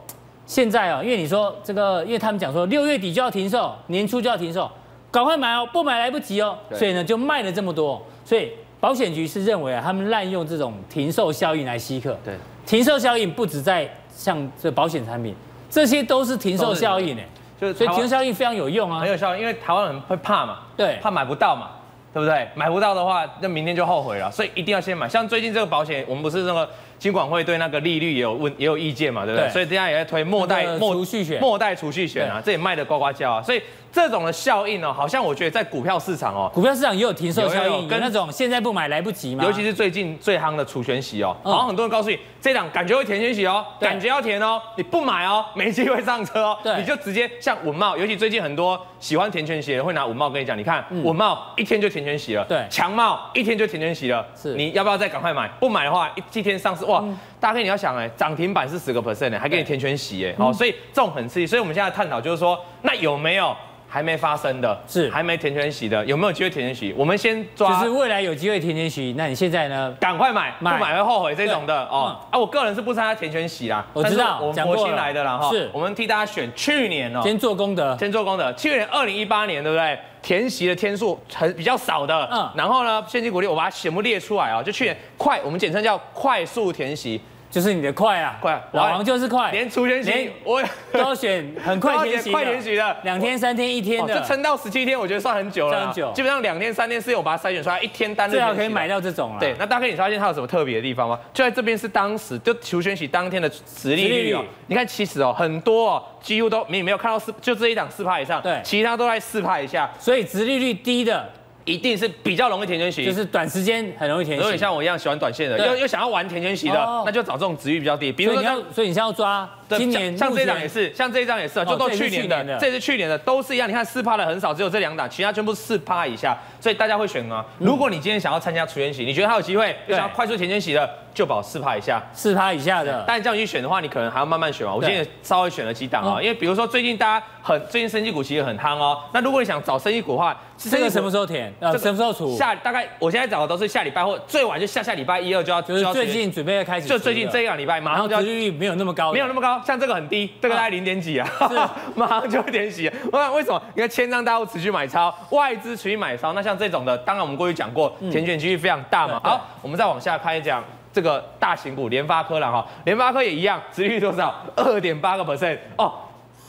[0.47, 4.71] 现在哦，因为你说这个，因为他们讲说六月底就要停售，年初就要停售，
[5.11, 8.01] 赶快买哦，不买来不及哦，所以呢就卖了这么多。
[8.25, 12.17] 所以保险局是认为啊，他们滥用这种停售效应来吸客。
[12.25, 12.35] 对，
[12.65, 15.33] 停售效应不止在像这保险产品，
[15.71, 17.23] 这些都是停售效应呢，
[17.61, 21.69] 就是所以停售效应非常有用啊，很有效，因为台湾人会怕嘛，对，怕买不到嘛。
[22.11, 22.49] 对不对？
[22.55, 25.07] 买不到的话，那明天就后悔了，所以一定要先买。
[25.07, 29.49] 像最近这个保险，我们不是那个金管会对那个利率也有问，也有意见嘛，对不对？
[29.49, 33.63] 对，所以大家也在推末代末储蓄险，末代储蓄险啊，这也卖的呱呱叫啊，所以。
[33.91, 39.43] 这种的效应哦，好像我觉得在股票市场哦，股票市场也有停售效应，跟那种现在不买来不及嘛。
[39.43, 55.49] 尤其是最近最夯的除权息哦，好像很多人告诉你，这档感觉会填权息哦，感觉要填哦，你不买哦，没机会上车哦，你就直接像文茂，尤其最近很多喜欢填权息的会拿文茂跟你讲，你看文茂一天就填权息了，对，强茂一天就填权息了，是，你要不要再赶快买？
[55.59, 57.05] 不买的话，一天上市哇，
[57.39, 63.57] 大概你要想哎，涨停板是十个 percent 呢，还给你填全息哎，哦，所以这种很刺激，所以我们现在探讨就是说，那有没有？
[63.89, 66.95] 还没发生的是还没填全息的，有没有机会填全息？
[66.97, 69.95] 我们先抓，就是未来有机会填全息，那你现在呢？
[69.99, 72.17] 赶快买，不买会后悔这种的哦。
[72.31, 75.51] 啊，我个人是不参加填全息啦，我知道，我们佛心来的啦哈。
[75.51, 78.53] 是，我们替大家选去年哦，先做功德，先做功德。
[78.53, 79.99] 去年二零一八年对不对？
[80.21, 87.21] 填息的天数很比较少的，嗯，然后呢，现金股利我把它全部列出来啊，就去年快，我们简称叫快速填息。
[87.51, 99.41] 就是你的快啊，快，老王就是快，连除权息我都要选很快填息，快填息的，两天、三天、一天的，这撑到十七天，我觉得算很久了，很久，基本上两天、三天是我把它筛选出来，一天单日最好可以买到这种了。
[99.41, 101.19] 对，那大概你发现它有什么特别的地方吗？
[101.33, 111.27] 就在这边是当时就除权息当天的殖利率哦，你看其实哦很多哦几乎都你没有看到四，就这一档四趴以上，对，其他都在四趴以下，所以殖利率低的。
[111.69, 114.41] 一定是比较容易填权息，就是短时间很容易填息。
[114.41, 118.11] 如果你像我一样喜欢短线的，又又想要玩填权息的，那就找这种值域比较低。
[118.11, 118.43] 比如说，
[118.73, 123.69] 所以你现在要抓今年像这张也是，像这张也是，就都去年的，这是去年的，都是一样。
[123.69, 126.37] 你看四趴的很少，只有这两档，其他全部四趴以下。
[126.59, 127.45] 所以大家会选吗？
[127.59, 133.05] 如果你今天想要参加除权息，你觉得它有机会，又想要快速填权息的，就保四趴以下，四趴以下的。
[133.07, 134.75] 但这样去选的话，你可能还要慢慢选嘛。
[134.75, 138.99] 我今天稍微选了几档啊，因为比如说最近大家很最近生技股其实很夯哦。
[139.13, 141.53] 那如果你想找生技股的话，这个什么时候填？
[141.61, 142.37] 呃，什么时候出？
[142.37, 148.21] 下大概我现在找的都是下礼拜或最晚就下下礼拜一二就要，就是最近准备要开始，就最近这一两礼拜马上就要。
[148.21, 151.29] 殖利率没有那么高，没有那么高，像这个很低，这个大概零点几啊，
[151.97, 152.91] 马上就会填息。
[153.11, 153.61] 我想为什么？
[153.75, 159.21] 因为千张大户持续买超，外资持续买超，那像这种的，当然我们过去讲过，填权几率非常大嘛。
[159.25, 164.35] 好，我们再往下看一讲这个大型股联发科了哈，联发科也一样，殖利率多少？
[164.57, 165.93] 二点八个 percent 哦。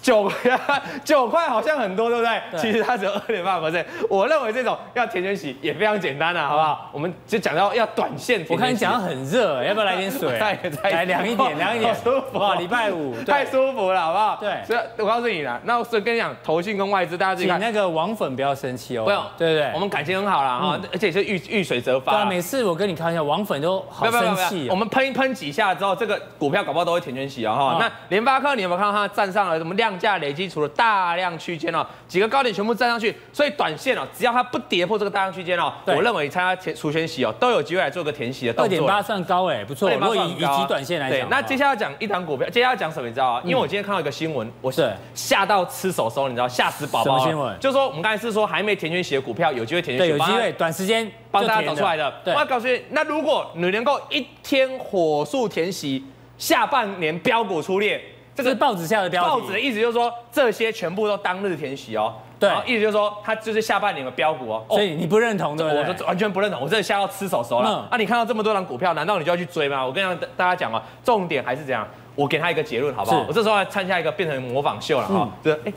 [0.02, 0.32] 九
[1.04, 2.41] 九块好像很多，对不对？
[2.52, 3.86] 对，其实它只有二点八%。
[4.10, 6.89] 我认为这种要填全息也非常简单啊，好不好？
[6.93, 8.45] 我们就讲到要短线。
[8.50, 10.39] 我看你讲到很热，要不要来点水？
[10.39, 11.93] 来凉一点，凉一点。
[12.04, 12.56] 舒服啊！
[12.56, 14.38] 礼拜五太舒服了，好不好？
[14.39, 14.64] 对。
[14.66, 17.60] 所以我告诉你啦，那所以跟你讲，投信跟外资，大家自己看。
[17.60, 19.04] 那个网粉不要生气哦。
[19.04, 22.14] 不用，对对对，我们感情很好啦哈，而且是遇遇水则发。
[22.14, 24.68] 对啊，每次我跟你开玩笑，网粉都好生气。
[24.70, 27.78] 我们喷一喷几下之后，这个股票搞不好都会填全息啊哈。
[27.80, 30.70] 那联发科，你有没有看到它站上了什么量价累积除了？
[30.70, 38.66] 大量区间哦，几个高点全部站上去，所以短线哦，只要它不跌破这个大量区间哦，我认为参加填除权息哦，都有机会来做个填息的动作。
[38.66, 39.90] 二点八算高哎，不错。
[39.90, 43.42] 如果以以极短线来讲，对，那接下来讲一档股票，接下来讲什么你知道啊？
[43.44, 47.18] 因为我今天看到一个新闻，我是吓到吃手手，你知道吓死宝宝。
[47.18, 47.60] 什么新闻？
[47.60, 52.14] 就是说我们刚才是说还没填权息的股票有机会填权息，有机会短时间帮大家找出来的。
[52.26, 56.06] 我要告诉你，那如果你能够一天火速填息，
[56.38, 58.02] 下半年标股出列。
[58.44, 59.30] 这是报纸下的标题。
[59.30, 62.14] 报纸的意思就是说，这些全部都当日填息哦。
[62.40, 64.66] 对，意思就是说，它就是下半年的标股哦。
[64.70, 65.96] 所以你不认同对不对？
[66.00, 67.88] 我完全不认同，我真的吓到吃手手了。
[67.92, 69.86] 啊，你看到这么多档股票，难道你就要去追吗？
[69.86, 71.86] 我跟大家讲啊，重点还是怎样，
[72.16, 73.26] 我给他一个结论好不好？
[73.28, 75.30] 我这时候要参加一个变成模仿秀了哈。
[75.44, 75.74] 这哎，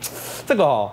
[0.46, 0.90] 这个哦。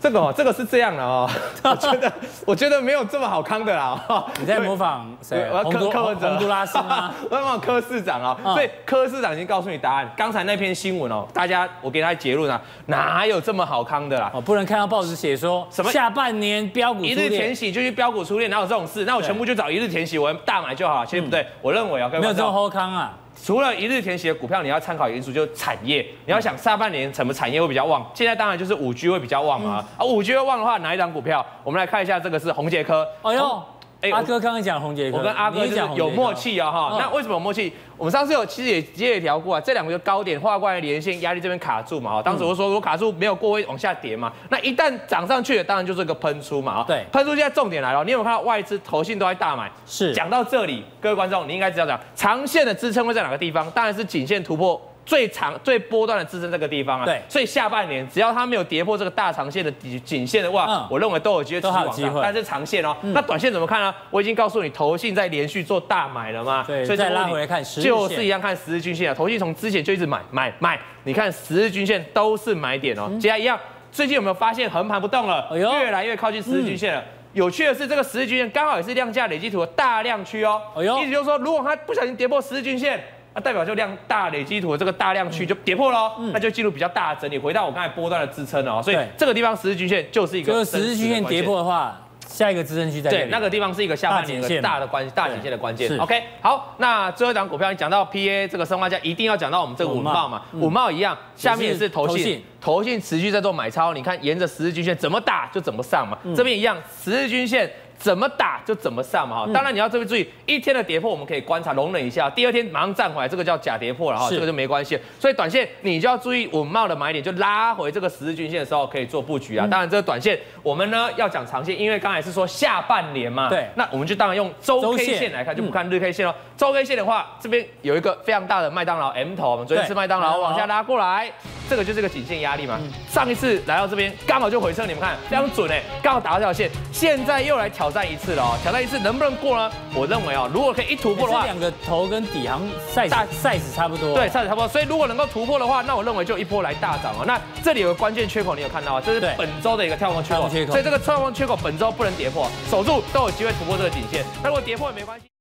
[0.00, 1.28] 这个哦，这个是这样的哦，
[1.64, 2.12] 我觉得
[2.46, 4.00] 我觉得没有这么好康的啦。
[4.38, 5.48] 你在模仿谁？
[5.50, 7.12] 我要柯柯文哲、洪都拉斯吗？
[7.30, 8.36] 我要模仿柯市长啊。
[8.54, 10.08] 所以柯市长已经告诉你答案。
[10.16, 14.30] 刚才那篇新闻哦，大家我给他结论啊，哪有这么好康的啦？
[14.34, 19.04] 哦，不能看到报纸写说什么下半年标股一日填息就去标股出列，哪有这种事？
[19.04, 21.04] 那我全部就找一日填息，我大买就好。
[21.04, 23.12] 其实不对，我认为啊，没有这么好康啊。
[23.40, 26.04] 除了一日填息的股票，你要参考因素就是产业。
[26.24, 28.04] 你要想下半年什么产业会比较旺？
[28.14, 29.84] 现在当然就是五 G 会比较旺嘛。
[29.96, 31.44] 啊，五 G 会旺的话，哪一档股票？
[31.62, 33.06] 我们来看一下，这个是宏杰科。
[33.22, 33.62] 哎呦。
[34.02, 36.96] 哎，阿哥刚刚讲宏捷科，我跟阿哥讲有默契啊哈。
[36.98, 37.72] 那为什么有默契？
[37.96, 42.22] 我们上次有其实也也也聊过啊，这两个就高点画过来连线压力这边卡住嘛哈。
[42.22, 44.30] 当时我说如果卡住没有过会往下跌嘛。
[44.50, 46.84] 那一旦涨上去了，当然就是一个喷出嘛。
[46.86, 49.70] 对，喷出现在重点来了，你有没有看到外资投信都在大买？
[49.86, 50.12] 是。
[50.12, 53.70] 讲到这里，各位观众，你应该知道讲长线的支撑会在哪个地方？
[53.70, 54.78] 当然是颈线突破。
[55.06, 62.20] 最长最波段的支撑这个地方啊，对，所以下半年只要它没有跌破这个大长线的底颈线的话，嗯、我认为都有机会持续往上。
[62.20, 63.94] 但是长线哦，嗯、那短线怎么看呢？
[64.10, 69.14] 我已经告诉你，投信在连续做大买了嘛，对，所以再拉回来看十日，就是一样看十日均线啊。
[69.14, 73.08] 投信从之前就一直买买买，你看十日均线都是买点哦。
[73.20, 73.56] 接下来一样，
[73.92, 75.48] 最近有没有发现横盘不动了？
[75.52, 77.00] 越来越靠近十日均线了。
[77.00, 77.04] 嗯、
[77.34, 80.60] 有趣的是，这个十日均线刚好也是量价累积图的大量区哦。
[80.74, 83.00] 哎呦，意思就是说，如果它不小心跌破十日均线。
[83.36, 88.82] 那代表就量大累积图的这个大量区就跌破喽，那就进入比较大的整理，回到我刚才波段的支撑了。
[88.82, 90.54] 所以这个地方十日均线就是一个。
[90.54, 93.10] 就是十日均线跌破的话，下一个支撑区在。
[93.10, 95.98] 对，那个地方是一个下半年的大的关大颈线的关键。
[95.98, 106.74] OK，好，那最后一档股票你讲到 PA 这个生化价，一定要讲到我们这个五茂嘛，五茂一样，下面是投信，投信持续在做买超，你看沿着十日均线怎么打就怎么上嘛，这边一样
[107.04, 107.70] 十日均线。
[107.98, 114.98] 怎么打就怎么上嘛哈，当然你要这边注意，一天的跌破我们可以观察容忍一下，第二天马上站回来，这个叫假跌破了哈，这个就没关系。
[115.18, 119.66] 所以短线你就要注意稳懋的买点，就拉回这个十日均线的时候可以做布局啊。
[119.66, 126.34] 当然这个短线我们呢要讲长线，因为刚才是说下半年嘛，对，那我们就当然用周 K 线来看，就不看日 K 线喽。
[126.56, 131.30] 周 K 线的话，这边有一个非常大的麦当劳 M 头，我们昨天吃麦当劳往下拉过来。
[131.68, 132.78] 这个就是个颈线压力嘛。
[133.08, 136.70] 上一次来到这边刚好就回撤，你们看非常准哎，刚好打到这条线。
[136.92, 139.70] 现在又来挑战一次了哦，挑战一次能不能过呢？
[139.94, 142.60] 我认为哦，如果可以一突破的话，两个头跟底行
[142.92, 143.08] size
[143.40, 144.66] size 差不多，对，size 差不多。
[144.66, 147.24] 所以如果能够突破的话，那我认为就一波来大涨哦。
[147.24, 149.02] 那这里有个关键缺口，你有看到啊？
[149.06, 154.24] 这是本周的一个跳空缺口，所以这个跳空缺口本周不能跌破，守住都有机会突破这个颈线。
[154.42, 155.35] 那如果跌破也没关系。